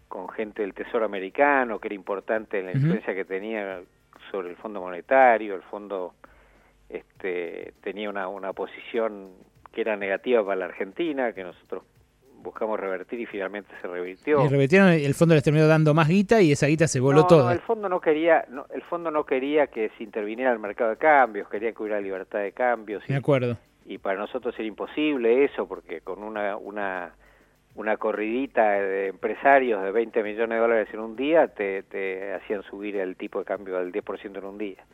con 0.06 0.28
gente 0.28 0.62
del 0.62 0.74
Tesoro 0.74 1.04
Americano, 1.04 1.80
que 1.80 1.88
era 1.88 1.96
importante 1.96 2.62
la 2.62 2.70
influencia 2.70 3.14
que 3.16 3.24
tenía 3.24 3.80
sobre 4.30 4.50
el 4.50 4.56
Fondo 4.56 4.80
Monetario, 4.80 5.56
el 5.56 5.62
Fondo 5.62 6.14
este, 6.90 7.72
tenía 7.82 8.10
una, 8.10 8.28
una 8.28 8.52
posición 8.52 9.30
que 9.72 9.80
era 9.80 9.96
negativa 9.96 10.44
para 10.44 10.56
la 10.56 10.64
Argentina, 10.66 11.32
que 11.32 11.44
nosotros 11.44 11.84
buscamos 12.42 12.80
revertir 12.80 13.20
y 13.20 13.26
finalmente 13.26 13.70
se 13.80 13.86
revirtió. 13.86 14.44
Y 14.44 14.48
revirtieron, 14.48 14.88
el 14.88 15.14
fondo 15.14 15.34
les 15.34 15.44
terminó 15.44 15.66
dando 15.66 15.94
más 15.94 16.08
guita 16.08 16.40
y 16.40 16.52
esa 16.52 16.66
guita 16.66 16.88
se 16.88 17.00
voló 17.00 17.20
no, 17.20 17.26
toda. 17.26 17.44
No, 17.44 17.50
el 17.52 17.60
fondo 17.60 17.88
no 17.88 18.00
quería, 18.00 18.44
no, 18.48 18.66
el 18.74 18.82
fondo 18.82 19.10
no 19.10 19.24
quería 19.24 19.68
que 19.68 19.90
se 19.96 20.04
interviniera 20.04 20.52
el 20.52 20.58
mercado 20.58 20.90
de 20.90 20.96
cambios, 20.96 21.48
quería 21.48 21.72
que 21.72 21.82
hubiera 21.82 22.00
libertad 22.00 22.40
de 22.40 22.52
cambios. 22.52 23.06
De 23.06 23.16
acuerdo. 23.16 23.56
Y 23.84 23.98
para 23.98 24.18
nosotros 24.18 24.54
era 24.58 24.66
imposible 24.66 25.44
eso, 25.44 25.66
porque 25.66 26.00
con 26.00 26.22
una, 26.22 26.56
una, 26.56 27.12
una 27.74 27.96
corridita 27.96 28.72
de 28.72 29.08
empresarios 29.08 29.82
de 29.82 29.90
20 29.90 30.22
millones 30.22 30.56
de 30.56 30.56
dólares 30.56 30.88
en 30.92 31.00
un 31.00 31.16
día, 31.16 31.48
te, 31.48 31.82
te 31.84 32.32
hacían 32.34 32.62
subir 32.62 32.96
el 32.96 33.16
tipo 33.16 33.40
de 33.40 33.44
cambio 33.44 33.78
al 33.78 33.92
10% 33.92 34.38
en 34.38 34.44
un 34.44 34.58
día. 34.58 34.84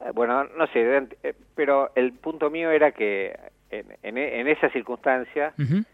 Eh, 0.00 0.10
bueno, 0.14 0.44
no 0.44 0.66
sé, 0.68 1.08
eh, 1.22 1.34
pero 1.54 1.90
el 1.94 2.12
punto 2.12 2.50
mío 2.50 2.70
era 2.70 2.92
que 2.92 3.38
en, 3.70 3.86
en, 4.02 4.18
en 4.18 4.48
esa 4.48 4.68
circunstancia, 4.70 5.52
uh 5.58 5.62
-huh. 5.62 5.84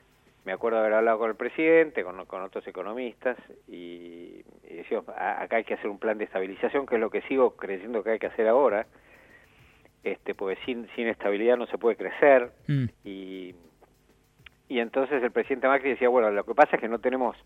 me 0.44 0.52
acuerdo 0.52 0.78
haber 0.78 0.94
hablado 0.94 1.18
con 1.18 1.30
el 1.30 1.36
presidente, 1.36 2.04
con, 2.04 2.24
con 2.26 2.42
otros 2.42 2.66
economistas, 2.68 3.36
y, 3.68 4.44
y 4.68 4.74
decíamos, 4.76 5.08
acá 5.08 5.56
hay 5.56 5.64
que 5.64 5.74
hacer 5.74 5.90
un 5.90 5.98
plan 5.98 6.18
de 6.18 6.24
estabilización, 6.24 6.86
que 6.86 6.94
es 6.94 7.00
lo 7.00 7.10
que 7.10 7.22
sigo 7.22 7.56
creyendo 7.56 8.02
que 8.02 8.10
hay 8.10 8.18
que 8.18 8.28
hacer 8.28 8.46
ahora, 8.48 8.86
este, 10.04 10.34
porque 10.34 10.56
sin, 10.64 10.88
sin 10.94 11.08
estabilidad 11.08 11.56
no 11.56 11.66
se 11.66 11.78
puede 11.78 11.96
crecer, 11.96 12.50
mm. 12.68 12.84
y, 13.04 13.54
y 14.68 14.78
entonces 14.78 15.20
el 15.22 15.32
presidente 15.32 15.66
Macri 15.66 15.90
decía, 15.90 16.08
bueno, 16.08 16.30
lo 16.30 16.44
que 16.44 16.54
pasa 16.54 16.76
es 16.76 16.80
que 16.80 16.88
no 16.88 17.00
tenemos 17.00 17.36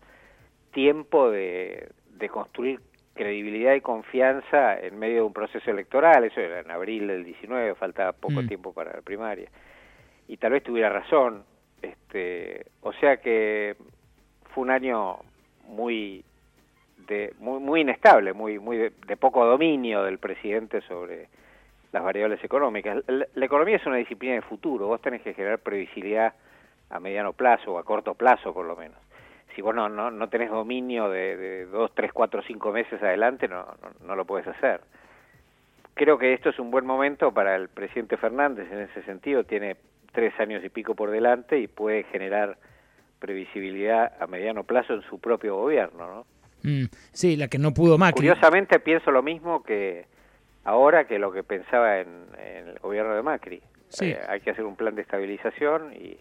tiempo 0.71 1.29
de, 1.31 1.89
de 2.17 2.29
construir 2.29 2.79
credibilidad 3.13 3.73
y 3.73 3.81
confianza 3.81 4.79
en 4.79 4.97
medio 4.97 5.15
de 5.15 5.21
un 5.23 5.33
proceso 5.33 5.69
electoral, 5.69 6.23
eso 6.23 6.39
era 6.39 6.61
en 6.61 6.71
abril 6.71 7.07
del 7.07 7.23
19, 7.23 7.75
faltaba 7.75 8.13
poco 8.13 8.41
mm. 8.41 8.47
tiempo 8.47 8.73
para 8.73 8.93
la 8.93 9.01
primaria 9.01 9.49
y 10.27 10.37
tal 10.37 10.53
vez 10.53 10.63
tuviera 10.63 10.89
razón. 10.89 11.43
Este, 11.81 12.65
o 12.81 12.93
sea 12.93 13.17
que 13.17 13.75
fue 14.53 14.63
un 14.63 14.71
año 14.71 15.17
muy 15.67 16.23
de 17.07 17.33
muy, 17.39 17.59
muy 17.59 17.81
inestable, 17.81 18.33
muy 18.33 18.59
muy 18.59 18.77
de, 18.77 18.93
de, 19.07 19.17
poco 19.17 19.45
dominio 19.45 20.03
del 20.03 20.19
presidente 20.19 20.81
sobre 20.81 21.27
las 21.91 22.03
variables 22.03 22.41
económicas. 22.43 23.03
La, 23.07 23.27
la, 23.33 23.45
economía 23.45 23.75
es 23.75 23.85
una 23.85 23.97
disciplina 23.97 24.35
de 24.35 24.41
futuro, 24.41 24.87
vos 24.87 25.01
tenés 25.01 25.21
que 25.21 25.33
generar 25.33 25.59
previsibilidad 25.59 26.33
a 26.89 26.99
mediano 26.99 27.33
plazo 27.33 27.73
o 27.73 27.77
a 27.77 27.83
corto 27.83 28.13
plazo 28.13 28.53
por 28.53 28.65
lo 28.65 28.75
menos. 28.75 28.97
Si 29.55 29.61
vos 29.61 29.75
no, 29.75 29.89
no, 29.89 30.11
no 30.11 30.29
tenés 30.29 30.49
dominio 30.49 31.09
de, 31.09 31.37
de 31.37 31.65
dos, 31.65 31.91
tres, 31.93 32.11
cuatro, 32.13 32.41
cinco 32.45 32.71
meses 32.71 33.01
adelante, 33.01 33.47
no, 33.47 33.65
no, 33.81 34.07
no 34.07 34.15
lo 34.15 34.25
puedes 34.25 34.47
hacer. 34.47 34.81
Creo 35.93 36.17
que 36.17 36.33
esto 36.33 36.49
es 36.49 36.59
un 36.59 36.71
buen 36.71 36.85
momento 36.85 37.33
para 37.33 37.55
el 37.55 37.67
presidente 37.67 38.17
Fernández 38.17 38.71
en 38.71 38.79
ese 38.79 39.03
sentido, 39.03 39.43
tiene 39.43 39.75
tres 40.13 40.33
años 40.39 40.63
y 40.63 40.69
pico 40.69 40.95
por 40.95 41.11
delante 41.11 41.59
y 41.59 41.67
puede 41.67 42.03
generar 42.05 42.57
previsibilidad 43.19 44.13
a 44.19 44.27
mediano 44.27 44.63
plazo 44.63 44.93
en 44.93 45.03
su 45.03 45.19
propio 45.19 45.55
gobierno, 45.55 46.07
¿no? 46.07 46.25
Mm, 46.63 46.85
sí, 47.11 47.35
la 47.35 47.47
que 47.47 47.57
no 47.57 47.73
pudo 47.73 47.97
Macri. 47.97 48.27
Curiosamente 48.27 48.79
pienso 48.79 49.11
lo 49.11 49.23
mismo 49.23 49.63
que 49.63 50.05
ahora 50.63 51.05
que 51.05 51.19
lo 51.19 51.31
que 51.31 51.43
pensaba 51.43 51.99
en, 51.99 52.07
en 52.37 52.67
el 52.69 52.79
gobierno 52.79 53.15
de 53.15 53.21
Macri. 53.21 53.61
Sí. 53.89 54.11
Eh, 54.11 54.19
hay 54.27 54.39
que 54.41 54.51
hacer 54.51 54.65
un 54.65 54.75
plan 54.75 54.95
de 54.95 55.01
estabilización 55.01 55.93
y, 55.93 56.17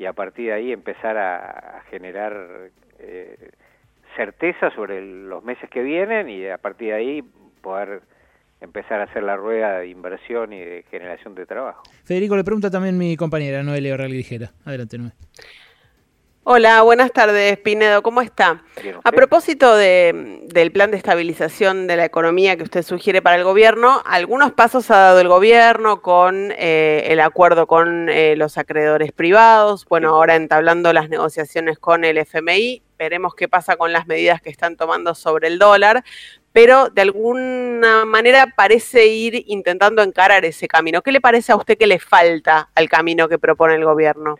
y 0.00 0.06
a 0.06 0.14
partir 0.14 0.46
de 0.46 0.52
ahí 0.54 0.72
empezar 0.72 1.18
a, 1.18 1.82
generar 1.90 2.70
eh, 3.00 3.50
certeza 4.16 4.74
sobre 4.74 5.02
los 5.02 5.44
meses 5.44 5.68
que 5.68 5.82
vienen 5.82 6.30
y 6.30 6.46
a 6.46 6.56
partir 6.56 6.88
de 6.88 6.94
ahí 6.94 7.22
poder 7.60 8.00
empezar 8.62 9.00
a 9.00 9.04
hacer 9.04 9.22
la 9.22 9.36
rueda 9.36 9.80
de 9.80 9.88
inversión 9.88 10.54
y 10.54 10.58
de 10.58 10.84
generación 10.90 11.34
de 11.34 11.44
trabajo. 11.44 11.82
Federico, 12.04 12.34
le 12.34 12.44
pregunta 12.44 12.70
también 12.70 12.96
mi 12.96 13.14
compañera 13.14 13.62
Noelia 13.62 13.98
Ligera. 14.08 14.52
Adelante, 14.64 14.96
Noé. 14.96 15.12
Hola, 16.42 16.80
buenas 16.80 17.12
tardes, 17.12 17.58
Pinedo, 17.58 18.02
¿cómo 18.02 18.22
está? 18.22 18.64
A 19.04 19.12
propósito 19.12 19.76
de, 19.76 20.40
del 20.46 20.72
plan 20.72 20.90
de 20.90 20.96
estabilización 20.96 21.86
de 21.86 21.96
la 21.96 22.06
economía 22.06 22.56
que 22.56 22.62
usted 22.62 22.82
sugiere 22.82 23.20
para 23.20 23.36
el 23.36 23.44
gobierno, 23.44 24.02
algunos 24.06 24.52
pasos 24.52 24.90
ha 24.90 24.96
dado 24.96 25.20
el 25.20 25.28
gobierno 25.28 26.00
con 26.00 26.50
eh, 26.52 27.04
el 27.08 27.20
acuerdo 27.20 27.66
con 27.66 28.08
eh, 28.08 28.36
los 28.36 28.56
acreedores 28.56 29.12
privados, 29.12 29.84
bueno, 29.84 30.14
ahora 30.14 30.34
entablando 30.34 30.94
las 30.94 31.10
negociaciones 31.10 31.78
con 31.78 32.06
el 32.06 32.16
FMI, 32.16 32.82
veremos 32.98 33.34
qué 33.34 33.46
pasa 33.46 33.76
con 33.76 33.92
las 33.92 34.06
medidas 34.06 34.40
que 34.40 34.48
están 34.48 34.76
tomando 34.76 35.14
sobre 35.14 35.48
el 35.48 35.58
dólar, 35.58 36.02
pero 36.52 36.88
de 36.88 37.02
alguna 37.02 38.06
manera 38.06 38.54
parece 38.56 39.08
ir 39.08 39.44
intentando 39.46 40.02
encarar 40.02 40.46
ese 40.46 40.68
camino. 40.68 41.02
¿Qué 41.02 41.12
le 41.12 41.20
parece 41.20 41.52
a 41.52 41.56
usted 41.56 41.76
que 41.76 41.86
le 41.86 41.98
falta 41.98 42.70
al 42.74 42.88
camino 42.88 43.28
que 43.28 43.38
propone 43.38 43.74
el 43.74 43.84
gobierno? 43.84 44.36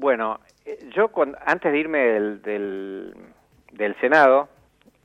Bueno, 0.00 0.40
yo 0.96 1.08
cuando, 1.08 1.36
antes 1.44 1.70
de 1.70 1.78
irme 1.78 1.98
del, 1.98 3.12
del, 3.70 4.00
Senado, 4.00 4.48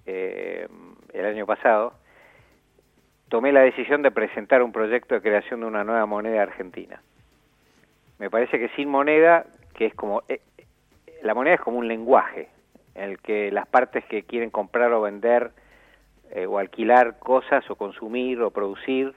eh, 0.06 0.70
el 1.12 1.26
año 1.26 1.46
pasado, 1.46 1.96
tomé 3.28 3.52
la 3.52 3.60
decisión 3.60 4.04
de 4.04 4.12
presentar 4.12 4.64
un 4.64 4.72
proyecto 4.72 5.14
de 5.14 5.22
creación 5.22 5.60
de 5.60 5.66
una 5.66 5.84
nueva 5.84 6.06
moneda 6.06 6.44
argentina. 6.44 7.02
Me 8.20 8.30
parece 8.30 8.58
que 8.58 8.70
sin 8.70 8.88
moneda, 8.88 9.46
que 9.74 9.88
es 9.88 9.94
como... 9.96 10.24
Eh, 10.30 10.40
la 11.24 11.34
moneda 11.34 11.56
es 11.56 11.62
como 11.62 11.80
un 11.80 11.90
lenguaje, 11.90 12.48
en 12.94 13.10
el 13.10 13.20
que 13.20 13.52
las 13.52 13.68
partes 13.68 14.06
que 14.06 14.24
quieren 14.24 14.50
comprar 14.50 14.94
o 14.94 15.02
vender 15.02 15.52
eh, 16.32 16.46
o 16.46 16.58
alquilar 16.58 17.20
cosas 17.20 17.70
o 17.70 17.76
consumir 17.76 18.42
o 18.42 18.50
producir 18.50 19.14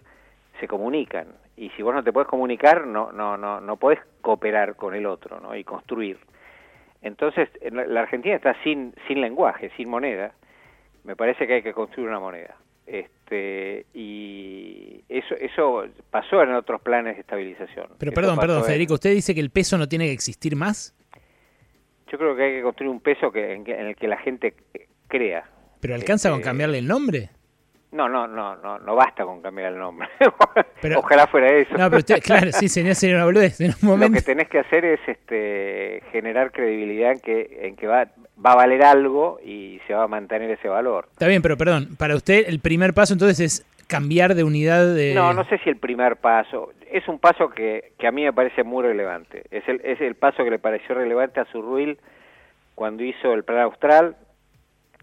se 0.58 0.66
comunican 0.66 1.28
y 1.58 1.70
si 1.70 1.82
vos 1.82 1.94
no 1.94 2.04
te 2.04 2.12
puedes 2.12 2.28
comunicar 2.28 2.86
no 2.86 3.10
no 3.12 3.36
no 3.36 3.60
no 3.60 3.76
podés 3.76 3.98
cooperar 4.20 4.76
con 4.76 4.94
el 4.94 5.06
otro 5.06 5.40
¿no? 5.40 5.54
y 5.56 5.64
construir. 5.64 6.18
Entonces 7.02 7.48
la 7.70 8.00
Argentina 8.00 8.36
está 8.36 8.54
sin 8.62 8.94
sin 9.06 9.20
lenguaje 9.20 9.70
sin 9.76 9.90
moneda. 9.90 10.32
Me 11.04 11.16
parece 11.16 11.46
que 11.46 11.54
hay 11.54 11.62
que 11.62 11.72
construir 11.72 12.08
una 12.08 12.20
moneda. 12.20 12.56
Este 12.86 13.86
y 13.92 15.04
eso 15.08 15.34
eso 15.34 15.84
pasó 16.10 16.42
en 16.42 16.54
otros 16.54 16.80
planes 16.80 17.16
de 17.16 17.20
estabilización. 17.20 17.88
Pero 17.98 18.12
perdón 18.12 18.38
perdón 18.38 18.64
Federico 18.64 18.94
usted 18.94 19.12
dice 19.12 19.34
que 19.34 19.40
el 19.40 19.50
peso 19.50 19.76
no 19.76 19.88
tiene 19.88 20.06
que 20.06 20.12
existir 20.12 20.54
más 20.56 20.94
yo 22.10 22.16
creo 22.16 22.34
que 22.34 22.42
hay 22.42 22.52
que 22.54 22.62
construir 22.62 22.90
un 22.90 23.00
peso 23.00 23.30
que 23.30 23.52
en, 23.52 23.68
en 23.68 23.86
el 23.88 23.96
que 23.96 24.08
la 24.08 24.16
gente 24.16 24.54
crea. 25.08 25.44
Pero 25.80 25.94
alcanza 25.94 26.28
este, 26.28 26.36
con 26.36 26.42
cambiarle 26.42 26.78
el 26.78 26.86
nombre 26.86 27.30
no, 27.90 28.08
no, 28.08 28.26
no, 28.26 28.56
no, 28.56 28.78
no 28.78 28.94
basta 28.94 29.24
con 29.24 29.40
cambiar 29.40 29.72
el 29.72 29.78
nombre. 29.78 30.08
Pero, 30.82 31.00
Ojalá 31.00 31.26
fuera 31.26 31.48
eso. 31.48 31.76
No, 31.76 31.88
pero 31.88 31.98
usted, 31.98 32.22
claro, 32.22 32.52
sí, 32.52 32.68
sería, 32.68 32.94
sería 32.94 33.16
una 33.16 33.24
boludez 33.24 33.60
en 33.60 33.74
un 33.82 33.88
momento. 33.88 34.14
Lo 34.14 34.20
que 34.20 34.26
tenés 34.26 34.48
que 34.48 34.60
hacer 34.60 34.84
es 34.84 35.00
este, 35.06 36.02
generar 36.12 36.52
credibilidad 36.52 37.12
en 37.12 37.20
que, 37.20 37.60
en 37.62 37.76
que 37.76 37.86
va, 37.86 38.06
va 38.44 38.52
a 38.52 38.56
valer 38.56 38.84
algo 38.84 39.40
y 39.44 39.80
se 39.86 39.94
va 39.94 40.04
a 40.04 40.08
mantener 40.08 40.50
ese 40.50 40.68
valor. 40.68 41.08
Está 41.10 41.26
bien, 41.26 41.42
pero 41.42 41.56
perdón, 41.56 41.96
para 41.98 42.14
usted 42.14 42.44
el 42.46 42.60
primer 42.60 42.94
paso 42.94 43.14
entonces 43.14 43.40
es 43.40 43.66
cambiar 43.88 44.34
de 44.34 44.44
unidad 44.44 44.94
de... 44.94 45.14
No, 45.14 45.32
no 45.32 45.44
sé 45.46 45.58
si 45.58 45.70
el 45.70 45.78
primer 45.78 46.16
paso. 46.16 46.72
Es 46.90 47.08
un 47.08 47.18
paso 47.18 47.48
que, 47.48 47.92
que 47.98 48.06
a 48.06 48.12
mí 48.12 48.22
me 48.22 48.32
parece 48.32 48.62
muy 48.62 48.84
relevante. 48.84 49.44
Es 49.50 49.66
el, 49.66 49.80
es 49.82 50.00
el 50.00 50.14
paso 50.14 50.44
que 50.44 50.50
le 50.50 50.58
pareció 50.58 50.94
relevante 50.94 51.40
a 51.40 51.46
Zurruil 51.46 51.98
cuando 52.74 53.02
hizo 53.02 53.34
el 53.34 53.42
plan 53.42 53.62
austral, 53.62 54.14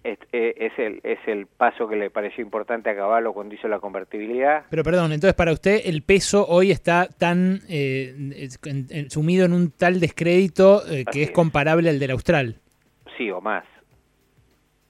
es, 0.06 0.20
es, 0.32 0.72
el, 0.78 1.00
es 1.04 1.20
el 1.28 1.48
paso 1.48 1.88
que 1.88 1.96
le 1.96 2.10
pareció 2.10 2.44
importante 2.44 2.90
a 2.90 2.96
Caballo 2.96 3.34
cuando 3.34 3.56
hizo 3.56 3.68
la 3.68 3.80
convertibilidad. 3.80 4.64
Pero 4.70 4.84
perdón, 4.84 5.12
entonces 5.12 5.34
para 5.34 5.52
usted 5.52 5.82
el 5.86 6.04
peso 6.04 6.46
hoy 6.48 6.72
está 6.72 7.08
tan 7.08 7.62
eh, 7.68 8.14
en, 8.66 8.88
en, 8.90 9.10
sumido 9.10 9.46
en 9.46 9.54
un 9.54 9.72
tal 9.72 10.00
descrédito 10.00 10.82
eh, 10.88 11.06
que 11.12 11.24
es, 11.24 11.30
es 11.30 11.34
comparable 11.34 11.90
al 11.90 12.00
del 12.00 12.12
Austral. 12.12 12.56
Sí, 13.18 13.32
o 13.32 13.42
más. 13.42 13.64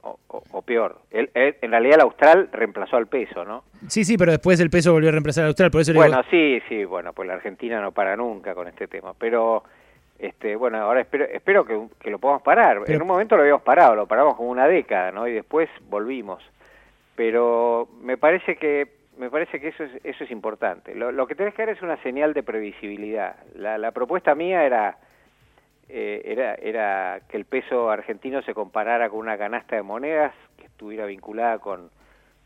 O, 0.02 0.20
o, 0.28 0.44
o 0.52 0.62
peor. 0.62 1.02
El, 1.10 1.32
el, 1.34 1.56
en 1.62 1.72
realidad 1.72 1.96
el 1.96 2.02
Austral 2.02 2.50
reemplazó 2.52 2.98
al 2.98 3.08
peso, 3.08 3.44
¿no? 3.44 3.64
Sí, 3.88 4.04
sí, 4.04 4.18
pero 4.18 4.32
después 4.32 4.60
el 4.60 4.70
peso 4.70 4.92
volvió 4.92 5.10
a 5.10 5.14
reemplazar 5.14 5.46
al 5.46 5.50
Austral. 5.50 5.72
Por 5.72 5.82
eso 5.82 5.94
bueno, 5.94 6.18
digo... 6.18 6.30
sí, 6.30 6.62
sí, 6.70 6.86
bueno, 6.86 7.14
pues 7.14 7.28
la 7.28 7.36
Argentina 7.36 7.82
no 7.82 7.92
para 7.92 8.16
nunca 8.16 8.54
con 8.54 8.68
este 8.68 8.88
tema. 8.88 9.14
Pero 9.18 9.64
este, 10.20 10.56
bueno, 10.56 10.78
ahora 10.78 11.02
espero, 11.02 11.26
espero 11.26 11.66
que, 11.66 11.88
que 12.00 12.10
lo 12.10 12.20
podamos 12.20 12.42
parar. 12.44 12.82
Pero, 12.86 12.96
en 12.96 13.02
un 13.02 13.08
momento 13.08 13.36
lo 13.36 13.42
habíamos 13.42 13.64
parado, 13.64 13.96
lo 13.96 14.08
paramos 14.08 14.36
como 14.36 14.50
una 14.50 14.68
década, 14.68 15.12
¿no? 15.12 15.28
Y 15.28 15.34
después 15.34 15.70
volvimos. 15.90 16.44
Pero 17.16 17.88
me 18.02 18.18
parece 18.18 18.56
que 18.58 18.96
me 19.18 19.30
parece 19.30 19.62
que 19.62 19.70
eso 19.70 19.84
es, 19.84 19.92
eso 20.04 20.26
es 20.26 20.32
importante. 20.32 20.94
Lo, 20.94 21.12
lo 21.12 21.26
que 21.26 21.36
tenés 21.36 21.54
que 21.54 21.62
dar 21.66 21.74
es 21.74 21.82
una 21.82 21.96
señal 22.04 22.34
de 22.34 22.44
previsibilidad. 22.44 23.38
La, 23.56 23.78
la 23.78 23.92
propuesta 23.92 24.36
mía 24.36 24.66
era, 24.66 24.98
eh, 25.88 26.22
era, 26.26 26.56
era 26.56 27.22
que 27.30 27.38
el 27.38 27.46
peso 27.46 27.90
argentino 27.90 28.42
se 28.42 28.54
comparara 28.54 29.10
con 29.10 29.20
una 29.20 29.38
canasta 29.38 29.78
de 29.78 29.84
monedas 29.84 30.34
que 30.58 30.66
estuviera 30.66 31.06
vinculada 31.06 31.60
con, 31.60 31.90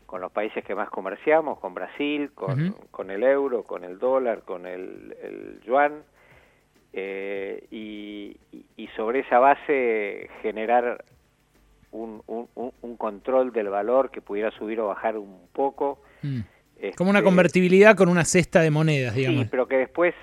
con 0.06 0.20
los 0.20 0.30
países 0.30 0.64
que 0.64 0.76
más 0.76 0.88
comerciamos, 0.90 1.58
con 1.58 1.74
Brasil, 1.74 2.30
con, 2.36 2.50
uh 2.50 2.66
-huh. 2.66 2.90
con 2.92 3.10
el 3.10 3.24
euro, 3.24 3.64
con 3.64 3.82
el 3.82 3.98
dólar, 3.98 4.42
con 4.42 4.64
el, 4.66 5.16
el 5.22 5.60
yuan 5.64 6.04
eh, 6.92 7.66
y, 7.70 8.36
y, 8.76 8.86
sobre 8.96 9.20
esa 9.20 9.38
base 9.38 10.28
generar 10.42 11.04
un, 11.92 12.22
un, 12.26 12.48
un, 12.54 12.96
control 12.96 13.52
del 13.52 13.68
valor 13.68 14.10
que 14.10 14.20
pudiera 14.20 14.50
subir 14.50 14.80
o 14.80 14.88
bajar 14.88 15.16
un 15.16 15.46
poco. 15.52 16.02
Mm. 16.22 16.40
Este, 16.76 16.96
Como 16.96 17.10
una 17.10 17.22
convertibilidad 17.22 17.96
con 17.96 18.08
una 18.08 18.24
cesta 18.24 18.60
de 18.60 18.70
monedas, 18.70 19.14
digamos. 19.14 19.42
Sí, 19.42 19.48
pero 19.50 19.68
que 19.68 19.76
después 19.76 20.14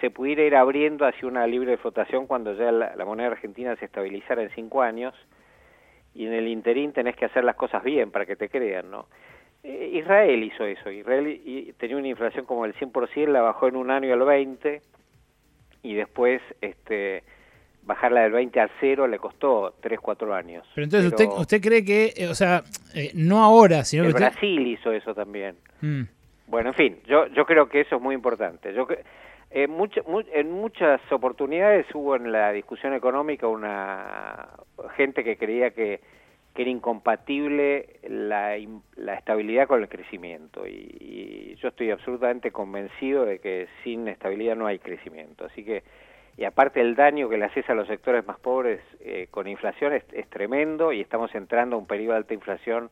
se 0.00 0.10
pudiera 0.10 0.42
ir 0.42 0.54
abriendo 0.54 1.06
hacia 1.06 1.26
una 1.26 1.46
libre 1.46 1.76
flotación 1.78 2.26
cuando 2.26 2.54
ya 2.54 2.70
la, 2.70 3.04
moneda 3.04 3.28
argentina 3.28 3.74
se 3.76 3.86
estabilizara 3.86 4.42
en 4.42 4.50
cinco 4.50 4.82
años 4.82 5.14
y 6.14 6.26
en 6.26 6.34
el 6.34 6.48
interín 6.48 6.92
tenés 6.92 7.16
que 7.16 7.24
hacer 7.24 7.44
las 7.44 7.56
cosas 7.56 7.82
bien 7.82 8.10
para 8.10 8.26
que 8.26 8.36
te 8.36 8.48
crean, 8.48 8.90
¿no? 8.90 9.06
Eh, 9.62 9.92
Israel 9.94 10.42
hizo 10.42 10.64
eso, 10.64 10.90
Israel 10.90 11.74
tenía 11.78 11.96
una 11.96 12.08
inflación 12.08 12.44
como 12.44 12.64
el 12.64 12.74
100%, 12.74 13.28
la 13.28 13.40
bajó 13.40 13.68
en 13.68 13.76
un 13.76 13.90
año 13.90 14.12
al 14.12 14.24
20 14.24 14.82
y 15.88 15.94
después 15.94 16.42
este 16.60 17.22
bajarla 17.82 18.20
del 18.20 18.32
20 18.32 18.60
al 18.60 18.70
0 18.80 19.06
le 19.06 19.18
costó 19.18 19.74
3, 19.80 19.98
4 19.98 20.34
años. 20.34 20.66
Pero 20.74 20.84
entonces 20.84 21.10
usted, 21.10 21.26
usted 21.26 21.60
cree 21.62 21.82
que, 21.82 22.12
eh, 22.14 22.28
o 22.28 22.34
sea, 22.34 22.62
eh, 22.94 23.10
no 23.14 23.42
ahora, 23.42 23.82
sino 23.84 24.04
que... 24.04 24.12
Brasil 24.12 24.66
hizo 24.66 24.92
eso 24.92 25.14
también. 25.14 25.56
Mm. 25.80 26.02
Bueno, 26.48 26.68
en 26.70 26.74
fin, 26.74 26.98
yo, 27.06 27.26
yo 27.28 27.46
creo 27.46 27.70
que 27.70 27.80
eso 27.80 27.96
es 27.96 28.02
muy 28.02 28.14
importante. 28.14 28.74
Yo 28.74 28.86
eh, 28.90 29.66
en 30.34 30.50
muchas 30.50 31.00
oportunidades 31.10 31.86
hubo 31.94 32.14
en 32.14 32.30
la 32.30 32.52
discusión 32.52 32.92
económica 32.92 33.46
una 33.46 34.48
gente 34.94 35.24
que 35.24 35.38
creía 35.38 35.70
que, 35.70 36.00
que 36.58 36.62
era 36.62 36.72
incompatible 36.72 38.00
la, 38.08 38.58
la, 38.96 39.14
estabilidad 39.14 39.68
con 39.68 39.80
el 39.80 39.88
crecimiento 39.88 40.66
y, 40.66 41.54
yo 41.62 41.68
estoy 41.68 41.92
absolutamente 41.92 42.50
convencido 42.50 43.24
de 43.24 43.38
que 43.38 43.68
sin 43.84 44.08
estabilidad 44.08 44.56
no 44.56 44.66
hay 44.66 44.80
crecimiento. 44.80 45.44
Así 45.44 45.64
que, 45.64 45.84
y 46.36 46.42
aparte 46.42 46.80
el 46.80 46.96
daño 46.96 47.28
que 47.28 47.38
le 47.38 47.44
haces 47.44 47.70
a 47.70 47.74
los 47.74 47.86
sectores 47.86 48.26
más 48.26 48.40
pobres 48.40 48.80
eh, 48.98 49.28
con 49.30 49.46
inflación 49.46 49.92
es, 49.92 50.02
es 50.12 50.28
tremendo 50.30 50.92
y 50.92 51.00
estamos 51.00 51.32
entrando 51.36 51.76
a 51.76 51.78
un 51.78 51.86
periodo 51.86 52.14
de 52.14 52.18
alta 52.18 52.34
inflación 52.34 52.90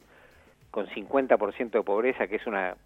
con 0.71 0.87
50% 0.87 1.71
de 1.71 1.83
pobreza, 1.83 2.29
que 2.29 2.37
es 2.37 2.47
una 2.47 2.77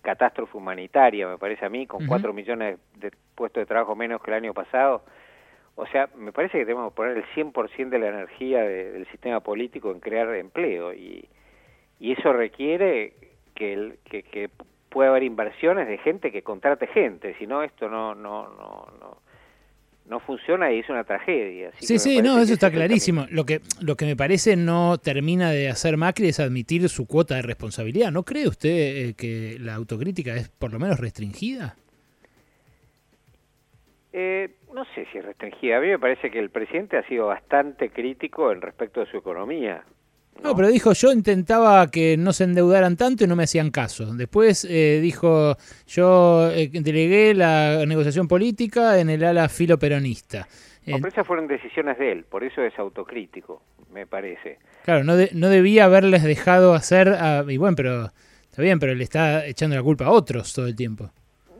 catástrofe 0.00 0.56
humanitaria, 0.56 1.28
me 1.28 1.36
parece 1.36 1.66
a 1.66 1.68
mí, 1.68 1.86
con 1.86 2.06
cuatro 2.06 2.32
millones 2.32 2.78
de 2.96 3.12
puestos 3.34 3.60
de 3.60 3.66
trabajo 3.66 3.94
menos 3.94 4.22
que 4.22 4.30
el 4.30 4.36
año 4.38 4.54
pasado. 4.54 5.02
O 5.74 5.86
sea, 5.86 6.08
me 6.16 6.32
parece 6.32 6.58
que 6.58 6.64
tenemos 6.64 6.92
que 6.92 6.96
poner 6.96 7.16
el 7.16 7.24
100% 7.34 7.88
de 7.88 7.98
la 7.98 8.08
energía 8.08 8.60
del 8.62 9.06
sistema 9.10 9.40
político 9.40 9.90
en 9.90 10.00
crear 10.00 10.34
empleo 10.34 10.92
y, 10.92 11.28
y 11.98 12.12
eso 12.12 12.32
requiere 12.32 13.14
que, 13.54 13.72
el, 13.72 13.98
que, 14.04 14.22
que 14.22 14.50
pueda 14.90 15.10
haber 15.10 15.22
inversiones 15.22 15.88
de 15.88 15.98
gente 15.98 16.30
que 16.30 16.42
contrate 16.42 16.86
gente, 16.88 17.34
si 17.38 17.46
no 17.46 17.62
esto 17.62 17.88
no 17.88 18.14
no 18.14 18.48
no 18.48 18.86
no 19.00 19.22
no 20.04 20.20
funciona 20.20 20.72
y 20.72 20.80
es 20.80 20.88
una 20.88 21.04
tragedia. 21.04 21.70
sí, 21.78 21.98
sí, 21.98 22.20
no, 22.20 22.38
eso 22.38 22.52
está 22.52 22.70
clarísimo. 22.70 23.26
Lo 23.30 23.46
que, 23.46 23.60
lo 23.80 23.96
que 23.96 24.04
me 24.04 24.16
parece 24.16 24.56
no 24.56 24.98
termina 24.98 25.50
de 25.52 25.68
hacer 25.68 25.96
Macri 25.96 26.28
es 26.28 26.40
admitir 26.40 26.88
su 26.88 27.06
cuota 27.06 27.36
de 27.36 27.42
responsabilidad. 27.42 28.10
¿No 28.10 28.24
cree 28.24 28.48
usted 28.48 28.68
eh, 28.68 29.14
que 29.14 29.56
la 29.60 29.74
autocrítica 29.74 30.34
es 30.34 30.48
por 30.48 30.72
lo 30.72 30.80
menos 30.80 30.98
restringida? 30.98 31.76
Eh, 34.12 34.50
no 34.72 34.84
sé 34.94 35.06
si 35.12 35.18
es 35.18 35.24
restringida. 35.24 35.78
A 35.78 35.80
mí 35.80 35.88
me 35.88 35.98
parece 35.98 36.30
que 36.30 36.38
el 36.38 36.50
presidente 36.50 36.96
ha 36.96 37.06
sido 37.06 37.26
bastante 37.26 37.90
crítico 37.90 38.52
en 38.52 38.60
respecto 38.60 39.00
de 39.00 39.06
su 39.06 39.16
economía. 39.16 39.84
No, 40.42 40.56
pero 40.56 40.68
dijo, 40.68 40.92
yo 40.92 41.12
intentaba 41.12 41.86
que 41.88 42.16
no 42.16 42.32
se 42.32 42.44
endeudaran 42.44 42.96
tanto 42.96 43.24
y 43.24 43.26
no 43.26 43.36
me 43.36 43.44
hacían 43.44 43.70
caso. 43.70 44.14
Después 44.14 44.66
eh, 44.68 44.98
dijo, 45.00 45.56
yo 45.86 46.50
eh, 46.50 46.70
delegué 46.72 47.34
la 47.34 47.84
negociación 47.86 48.26
política 48.26 48.98
en 48.98 49.10
el 49.10 49.22
ala 49.24 49.48
filo 49.48 49.78
peronista. 49.78 50.48
No, 50.86 50.96
pero 50.96 51.08
esas 51.08 51.26
fueron 51.26 51.46
decisiones 51.46 51.96
de 51.98 52.10
él, 52.10 52.24
por 52.24 52.42
eso 52.42 52.60
es 52.62 52.76
autocrítico, 52.76 53.62
me 53.92 54.04
parece. 54.06 54.58
Claro, 54.84 55.04
no, 55.04 55.12
no 55.32 55.48
debía 55.48 55.84
haberles 55.84 56.24
dejado 56.24 56.74
hacer, 56.74 57.14
y 57.46 57.56
bueno, 57.56 57.76
pero 57.76 58.06
está 58.50 58.62
bien, 58.62 58.80
pero 58.80 58.92
le 58.92 59.04
está 59.04 59.46
echando 59.46 59.76
la 59.76 59.82
culpa 59.82 60.06
a 60.06 60.10
otros 60.10 60.52
todo 60.52 60.66
el 60.66 60.74
tiempo. 60.74 61.10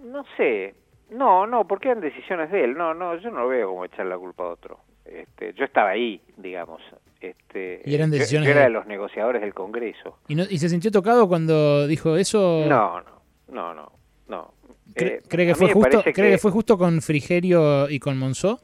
No 0.03 0.25
sé, 0.37 0.75
no, 1.13 1.47
no, 1.47 1.67
porque 1.67 1.89
eran 1.89 2.01
decisiones 2.01 2.51
de 2.51 2.65
él, 2.65 2.75
no, 2.75 2.95
no, 2.95 3.17
yo 3.17 3.31
no 3.31 3.49
veo 3.49 3.69
como 3.69 3.85
echar 3.85 4.07
la 4.07 4.19
culpa 4.19 4.45
a 4.45 4.49
otro. 4.49 4.79
Este, 5.05 5.53
yo 5.55 5.65
estaba 5.65 5.91
ahí, 5.91 6.21
digamos, 6.37 6.81
este, 7.21 7.83
¿Y 7.85 7.95
eran 7.95 8.11
decisiones 8.11 8.49
yo, 8.49 8.53
era 8.53 8.65
de 8.65 8.71
los 8.71 8.87
negociadores 8.87 9.43
del 9.43 9.55
Congreso. 9.55 10.19
¿Y, 10.29 10.35
no, 10.35 10.45
¿Y 10.49 10.59
se 10.59 10.69
sintió 10.69 10.91
tocado 10.91 11.29
cuando 11.29 11.87
dijo 11.87 12.17
eso? 12.17 12.65
No, 12.69 13.01
no, 13.49 13.75
no, 13.75 13.93
no. 14.29 14.55
¿Cree, 14.95 15.23
eh, 15.25 15.47
que 15.47 15.55
fue 15.55 15.73
justo, 15.73 16.03
¿cree 16.03 16.33
que... 16.33 16.39
fue 16.39 16.51
justo 16.51 16.77
con 16.77 17.01
Frigerio 17.01 17.89
y 17.89 17.99
con 17.99 18.19
Monzó? 18.19 18.61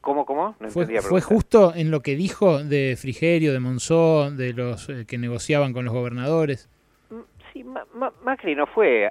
¿Cómo, 0.00 0.24
cómo? 0.24 0.56
No 0.60 0.70
¿Fue, 0.70 0.86
¿Fue 1.00 1.20
justo 1.20 1.74
en 1.74 1.90
lo 1.90 2.00
que 2.00 2.16
dijo 2.16 2.62
de 2.62 2.96
Frigerio, 2.98 3.52
de 3.52 3.60
Monzó, 3.60 4.30
de 4.30 4.52
los 4.52 4.88
eh, 4.88 5.04
que 5.06 5.18
negociaban 5.18 5.72
con 5.72 5.84
los 5.84 5.92
gobernadores? 5.92 6.68
Sí, 7.52 7.64
Macri 8.22 8.54
no 8.54 8.66
fue 8.66 9.10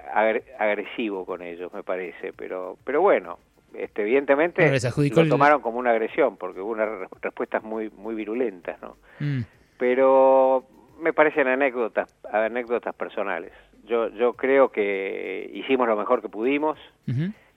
agresivo 0.57 1.25
con 1.25 1.41
ellos, 1.41 1.73
me 1.73 1.83
parece, 1.83 2.31
pero, 2.33 2.77
pero 2.83 3.01
bueno, 3.01 3.39
este, 3.73 4.01
evidentemente 4.03 4.71
lo 5.15 5.27
tomaron 5.27 5.61
como 5.61 5.77
una 5.79 5.91
agresión 5.91 6.37
porque 6.37 6.59
hubo 6.59 6.71
unas 6.71 6.89
respuestas 7.21 7.63
muy 7.63 7.89
muy 7.91 8.15
virulentas 8.15 8.81
no 8.81 8.97
mm. 9.19 9.41
pero 9.77 10.65
me 10.99 11.13
parecen 11.13 11.47
anécdotas 11.47 12.13
anécdotas 12.31 12.95
personales. 12.95 13.51
Yo 13.85 14.09
yo 14.09 14.33
creo 14.33 14.69
que 14.69 15.49
hicimos 15.53 15.87
lo 15.87 15.95
mejor 15.95 16.21
que 16.21 16.29
pudimos 16.29 16.77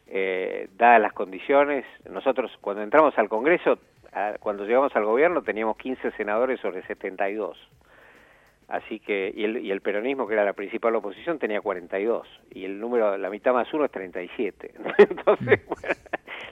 eh, 0.07 0.69
dadas 0.77 1.01
las 1.01 1.13
condiciones. 1.13 1.85
Nosotros 2.09 2.51
cuando 2.61 2.83
entramos 2.83 3.17
al 3.19 3.29
Congreso 3.29 3.79
cuando 4.41 4.65
llegamos 4.65 4.95
al 4.95 5.07
gobierno 5.07 5.43
teníamos 5.43 5.77
15 5.79 6.13
senadores 6.13 6.61
sobre 6.61 6.83
72 6.87 7.57
Así 8.73 9.01
que, 9.01 9.31
y 9.37 9.45
el, 9.45 9.59
y 9.59 9.71
el 9.71 9.83
peronismo, 9.83 10.27
que 10.27 10.33
era 10.33 10.47
la 10.47 10.55
principal 10.55 10.97
oposición, 10.97 11.39
tenía 11.39 11.61
42. 11.61 12.27
Y 12.53 12.65
el 12.65 12.81
número, 12.81 13.19
la 13.19 13.29
mitad 13.29 13.53
más 13.53 13.71
uno 13.75 13.85
es 13.85 13.91
37. 13.91 14.73
Entonces, 14.99 15.61
mm. 15.63 15.69
bueno, 15.69 15.95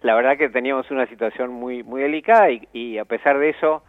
la 0.03 0.15
verdad 0.15 0.37
que 0.37 0.51
teníamos 0.51 0.91
una 0.91 1.07
situación 1.07 1.51
muy, 1.51 1.83
muy 1.83 2.03
delicada 2.03 2.51
y, 2.51 2.69
y 2.75 2.99
a 2.99 3.07
pesar 3.07 3.39
de 3.39 3.49
eso, 3.49 3.83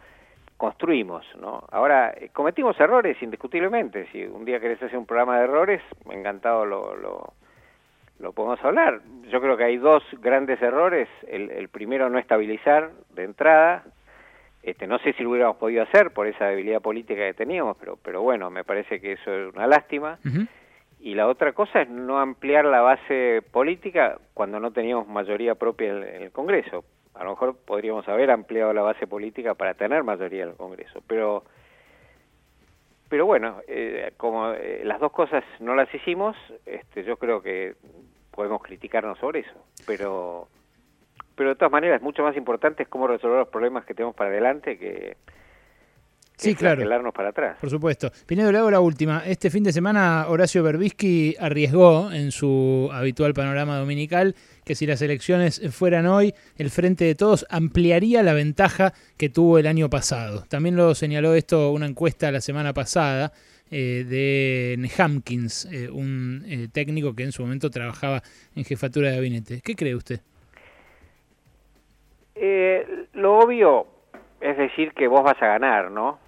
construimos, 0.56 1.26
¿no? 1.38 1.62
Ahora, 1.70 2.14
eh, 2.16 2.30
cometimos 2.32 2.80
errores 2.80 3.20
indiscutiblemente. 3.20 4.06
Si 4.12 4.24
un 4.24 4.46
día 4.46 4.60
querés 4.60 4.82
hacer 4.82 4.96
un 4.96 5.04
programa 5.04 5.36
de 5.36 5.44
errores, 5.44 5.82
encantado 6.08 6.64
lo, 6.64 6.96
lo, 6.96 7.34
lo 8.18 8.32
podemos 8.32 8.64
hablar. 8.64 9.02
Yo 9.28 9.42
creo 9.42 9.58
que 9.58 9.64
hay 9.64 9.76
dos 9.76 10.02
grandes 10.22 10.62
errores. 10.62 11.06
El, 11.28 11.50
el 11.50 11.68
primero, 11.68 12.08
no 12.08 12.18
estabilizar 12.18 12.92
de 13.14 13.24
entrada 13.24 13.84
este, 14.62 14.86
no 14.86 14.98
sé 15.00 15.12
si 15.14 15.22
lo 15.22 15.30
hubiéramos 15.30 15.56
podido 15.56 15.82
hacer 15.82 16.12
por 16.12 16.26
esa 16.26 16.46
debilidad 16.46 16.80
política 16.80 17.26
que 17.26 17.34
teníamos, 17.34 17.76
pero, 17.78 17.96
pero 17.96 18.22
bueno, 18.22 18.50
me 18.50 18.64
parece 18.64 19.00
que 19.00 19.12
eso 19.12 19.32
es 19.32 19.54
una 19.54 19.66
lástima. 19.66 20.18
Y 21.00 21.14
la 21.14 21.26
otra 21.26 21.52
cosa 21.52 21.82
es 21.82 21.88
no 21.88 22.20
ampliar 22.20 22.64
la 22.64 22.80
base 22.80 23.42
política 23.50 24.18
cuando 24.34 24.60
no 24.60 24.70
teníamos 24.70 25.08
mayoría 25.08 25.56
propia 25.56 25.90
en 25.90 26.22
el 26.22 26.30
Congreso. 26.30 26.84
A 27.14 27.24
lo 27.24 27.30
mejor 27.30 27.56
podríamos 27.56 28.08
haber 28.08 28.30
ampliado 28.30 28.72
la 28.72 28.82
base 28.82 29.08
política 29.08 29.54
para 29.54 29.74
tener 29.74 30.04
mayoría 30.04 30.44
en 30.44 30.50
el 30.50 30.56
Congreso, 30.56 31.02
pero 31.06 31.44
pero 33.08 33.26
bueno, 33.26 33.60
eh, 33.68 34.14
como 34.16 34.52
eh, 34.52 34.80
las 34.84 34.98
dos 34.98 35.12
cosas 35.12 35.44
no 35.60 35.74
las 35.74 35.92
hicimos, 35.94 36.34
este, 36.64 37.04
yo 37.04 37.18
creo 37.18 37.42
que 37.42 37.74
podemos 38.30 38.62
criticarnos 38.62 39.18
sobre 39.18 39.40
eso, 39.40 39.66
pero 39.86 40.48
pero 41.34 41.50
de 41.50 41.56
todas 41.56 41.72
maneras, 41.72 42.02
mucho 42.02 42.22
más 42.22 42.36
importante 42.36 42.82
es 42.82 42.88
cómo 42.88 43.06
resolver 43.06 43.38
los 43.38 43.48
problemas 43.48 43.84
que 43.84 43.94
tenemos 43.94 44.14
para 44.14 44.30
adelante 44.30 44.78
que, 44.78 45.16
sí, 46.36 46.54
claro. 46.54 47.12
para 47.12 47.30
atrás. 47.30 47.58
Por 47.60 47.70
supuesto. 47.70 48.10
Pinedo, 48.26 48.50
le 48.50 48.58
hago 48.58 48.70
la 48.70 48.80
última. 48.80 49.22
Este 49.26 49.50
fin 49.50 49.64
de 49.64 49.72
semana 49.72 50.26
Horacio 50.28 50.62
Berbisky 50.62 51.36
arriesgó 51.38 52.10
en 52.12 52.32
su 52.32 52.90
habitual 52.92 53.34
panorama 53.34 53.78
dominical 53.78 54.34
que 54.64 54.74
si 54.74 54.86
las 54.86 55.02
elecciones 55.02 55.60
fueran 55.72 56.06
hoy, 56.06 56.34
el 56.56 56.70
Frente 56.70 57.04
de 57.04 57.14
Todos 57.14 57.46
ampliaría 57.50 58.22
la 58.22 58.32
ventaja 58.32 58.92
que 59.16 59.28
tuvo 59.28 59.58
el 59.58 59.66
año 59.66 59.88
pasado. 59.90 60.44
También 60.48 60.76
lo 60.76 60.94
señaló 60.94 61.34
esto 61.34 61.72
una 61.72 61.86
encuesta 61.86 62.30
la 62.30 62.40
semana 62.40 62.72
pasada 62.72 63.32
eh, 63.70 64.04
de 64.06 64.90
Hamkins, 64.98 65.66
eh, 65.70 65.88
un 65.88 66.44
eh, 66.46 66.68
técnico 66.70 67.14
que 67.14 67.22
en 67.22 67.32
su 67.32 67.42
momento 67.42 67.70
trabajaba 67.70 68.22
en 68.54 68.64
jefatura 68.64 69.08
de 69.08 69.16
gabinete. 69.16 69.60
¿Qué 69.62 69.74
cree 69.74 69.94
usted? 69.94 70.20
Eh, 72.44 73.06
lo 73.12 73.38
obvio 73.38 73.86
es 74.40 74.56
decir 74.56 74.94
que 74.94 75.06
vos 75.06 75.22
vas 75.22 75.40
a 75.40 75.46
ganar, 75.46 75.92
¿no? 75.92 76.18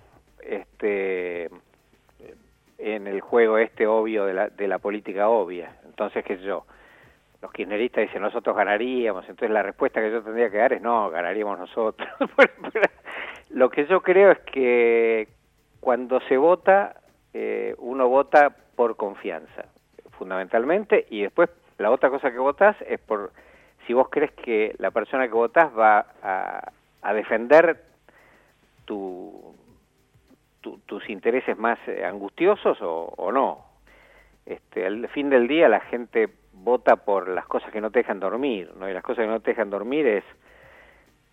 Este, 0.40 1.50
en 2.78 3.08
el 3.08 3.20
juego 3.20 3.58
este 3.58 3.88
obvio 3.88 4.24
de 4.24 4.32
la, 4.32 4.48
de 4.48 4.68
la 4.68 4.78
política 4.78 5.28
obvia. 5.28 5.74
Entonces, 5.84 6.24
qué 6.24 6.36
sé 6.36 6.44
yo, 6.44 6.66
los 7.42 7.50
kirchneristas 7.50 8.02
dicen 8.02 8.22
nosotros 8.22 8.56
ganaríamos, 8.56 9.28
entonces 9.28 9.50
la 9.50 9.64
respuesta 9.64 10.00
que 10.00 10.12
yo 10.12 10.22
tendría 10.22 10.50
que 10.50 10.58
dar 10.58 10.74
es 10.74 10.82
no, 10.82 11.10
ganaríamos 11.10 11.58
nosotros. 11.58 12.08
lo 13.50 13.68
que 13.70 13.84
yo 13.86 14.00
creo 14.00 14.30
es 14.30 14.38
que 14.38 15.26
cuando 15.80 16.20
se 16.28 16.36
vota, 16.36 16.94
eh, 17.32 17.74
uno 17.78 18.08
vota 18.08 18.54
por 18.76 18.94
confianza, 18.94 19.64
fundamentalmente, 20.16 21.06
y 21.10 21.22
después 21.22 21.50
la 21.78 21.90
otra 21.90 22.08
cosa 22.08 22.30
que 22.30 22.38
votas 22.38 22.76
es 22.82 23.00
por 23.00 23.32
si 23.86 23.92
vos 23.92 24.08
crees 24.10 24.32
que 24.32 24.74
la 24.78 24.90
persona 24.90 25.26
que 25.26 25.34
votás 25.34 25.70
va 25.76 26.06
a, 26.22 27.12
defender 27.12 27.82
tu, 28.84 29.54
tus 30.86 31.08
intereses 31.10 31.56
más 31.58 31.78
eh, 31.86 32.04
angustiosos 32.04 32.78
o, 32.80 33.30
no. 33.32 33.64
Este, 34.46 34.86
al 34.86 35.08
fin 35.08 35.30
del 35.30 35.48
día 35.48 35.68
la 35.68 35.80
gente 35.80 36.28
vota 36.52 36.96
por 36.96 37.28
las 37.28 37.46
cosas 37.46 37.70
que 37.70 37.80
no 37.80 37.90
te 37.90 38.00
dejan 38.00 38.20
dormir, 38.20 38.70
¿no? 38.76 38.88
Y 38.88 38.92
las 38.92 39.02
cosas 39.02 39.24
que 39.24 39.30
no 39.30 39.40
te 39.40 39.50
dejan 39.50 39.70
dormir 39.70 40.06
es 40.06 40.24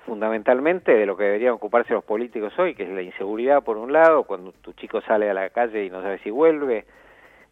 fundamentalmente 0.06 0.94
de 0.94 1.06
lo 1.06 1.16
que 1.16 1.26
deberían 1.26 1.54
ocuparse 1.54 1.94
los 1.94 2.04
políticos 2.04 2.58
hoy, 2.58 2.74
que 2.74 2.84
es 2.84 2.90
la 2.90 3.02
inseguridad 3.02 3.64
por 3.64 3.78
un 3.78 3.94
lado, 3.94 4.24
cuando 4.24 4.52
tu 4.52 4.74
chico 4.74 5.02
sale 5.02 5.30
a 5.30 5.34
la 5.34 5.50
calle 5.50 5.86
y 5.86 5.90
no 5.90 6.02
sabe 6.02 6.20
si 6.20 6.30
vuelve, 6.30 6.86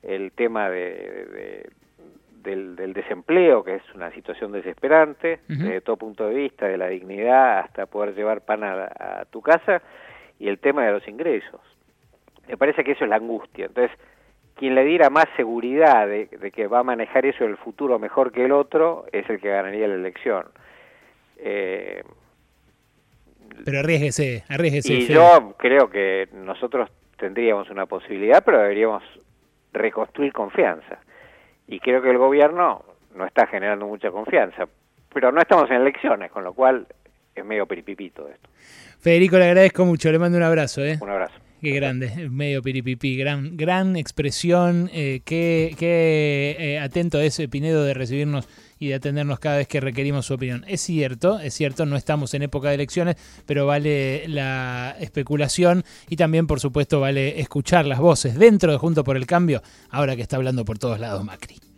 el 0.03 0.31
tema 0.31 0.69
de, 0.69 1.69
del, 2.49 2.93
desempleo, 2.93 3.63
que 3.63 3.75
es 3.75 3.83
una 3.95 4.11
situación 4.11 4.51
desesperante, 4.51 5.39
desde 5.47 5.81
todo 5.81 5.97
punto 5.97 6.27
de 6.27 6.35
vista, 6.35 6.67
de 6.67 6.77
la 6.77 6.87
dignidad 6.87 7.59
hasta 7.59 7.85
poder 7.85 8.15
llevar 8.15 8.41
pan 8.41 8.63
a, 8.63 9.25
tu 9.29 9.41
casa, 9.41 9.81
y 10.39 10.47
el 10.47 10.59
tema 10.59 10.85
de 10.85 10.93
los 10.93 11.07
ingresos. 11.07 11.61
Me 12.47 12.57
parece 12.57 12.83
que 12.83 12.93
eso 12.93 13.03
es 13.03 13.09
la 13.09 13.17
angustia. 13.17 13.65
Entonces, 13.65 13.95
quien 14.55 14.75
le 14.75 14.83
diera 14.83 15.09
más 15.09 15.25
seguridad 15.35 16.07
de, 16.07 16.27
que 16.51 16.67
va 16.67 16.79
a 16.79 16.83
manejar 16.83 17.25
eso 17.25 17.43
en 17.43 17.51
el 17.51 17.57
futuro 17.57 17.99
mejor 17.99 18.31
que 18.31 18.45
el 18.45 18.51
otro, 18.51 19.05
es 19.11 19.29
el 19.29 19.39
que 19.39 19.49
ganaría 19.49 19.87
la 19.87 19.95
elección. 19.95 20.45
Eh, 21.37 22.03
pero 23.65 23.79
arriesguese, 23.79 24.43
arriesguese. 24.49 24.93
Y 24.93 25.07
yo 25.07 25.55
creo 25.57 25.89
que 25.89 26.29
nosotros 26.33 26.89
tendríamos 27.17 27.69
una 27.69 27.85
posibilidad, 27.85 28.43
pero 28.43 28.59
deberíamos 28.59 29.03
reconstruir 29.73 30.33
confianza. 30.33 30.99
Y 31.69 31.79
creo 31.79 32.01
que 32.01 32.09
el 32.09 32.17
gobierno 32.17 32.83
no 33.15 33.25
está 33.25 33.45
generando 33.47 33.85
mucha 33.85 34.09
confianza. 34.11 34.67
Pero 35.13 35.31
no 35.31 35.39
estamos 35.39 35.69
en 35.69 35.77
elecciones, 35.77 36.31
con 36.31 36.43
lo 36.43 36.53
cual 36.53 36.87
es 37.35 37.45
medio 37.45 37.65
peripipito 37.65 38.27
esto. 38.27 38.49
Federico, 38.99 39.37
le 39.37 39.45
agradezco 39.45 39.85
mucho, 39.85 40.11
le 40.11 40.19
mando 40.19 40.37
un 40.37 40.43
abrazo. 40.43 40.83
¿eh? 40.83 40.97
Un 40.99 41.09
abrazo. 41.09 41.35
Qué 41.61 41.71
grande, 41.71 42.29
medio 42.29 42.61
piripipí, 42.61 43.17
gran, 43.17 43.57
gran 43.57 43.97
expresión, 43.97 44.89
eh, 44.93 45.21
qué, 45.25 45.75
qué 45.77 46.55
eh, 46.57 46.79
atento 46.79 47.19
es 47.19 47.41
Pinedo 47.49 47.83
de 47.83 47.93
recibirnos 47.93 48.47
y 48.79 48.87
de 48.87 48.95
atendernos 48.95 49.39
cada 49.39 49.57
vez 49.57 49.67
que 49.67 49.81
requerimos 49.81 50.25
su 50.25 50.35
opinión. 50.35 50.63
Es 50.67 50.79
cierto, 50.81 51.39
es 51.39 51.53
cierto, 51.53 51.85
no 51.85 51.97
estamos 51.97 52.33
en 52.33 52.43
época 52.43 52.69
de 52.69 52.75
elecciones, 52.75 53.17
pero 53.45 53.65
vale 53.65 54.25
la 54.29 54.95
especulación 54.99 55.83
y 56.09 56.15
también, 56.15 56.47
por 56.47 56.61
supuesto, 56.61 57.01
vale 57.01 57.41
escuchar 57.41 57.85
las 57.85 57.99
voces 57.99 58.35
dentro 58.39 58.71
de 58.71 58.77
Junto 58.77 59.03
por 59.03 59.17
el 59.17 59.25
Cambio, 59.25 59.61
ahora 59.89 60.15
que 60.15 60.21
está 60.21 60.37
hablando 60.37 60.63
por 60.63 60.79
todos 60.79 60.99
lados 60.99 61.25
Macri. 61.25 61.68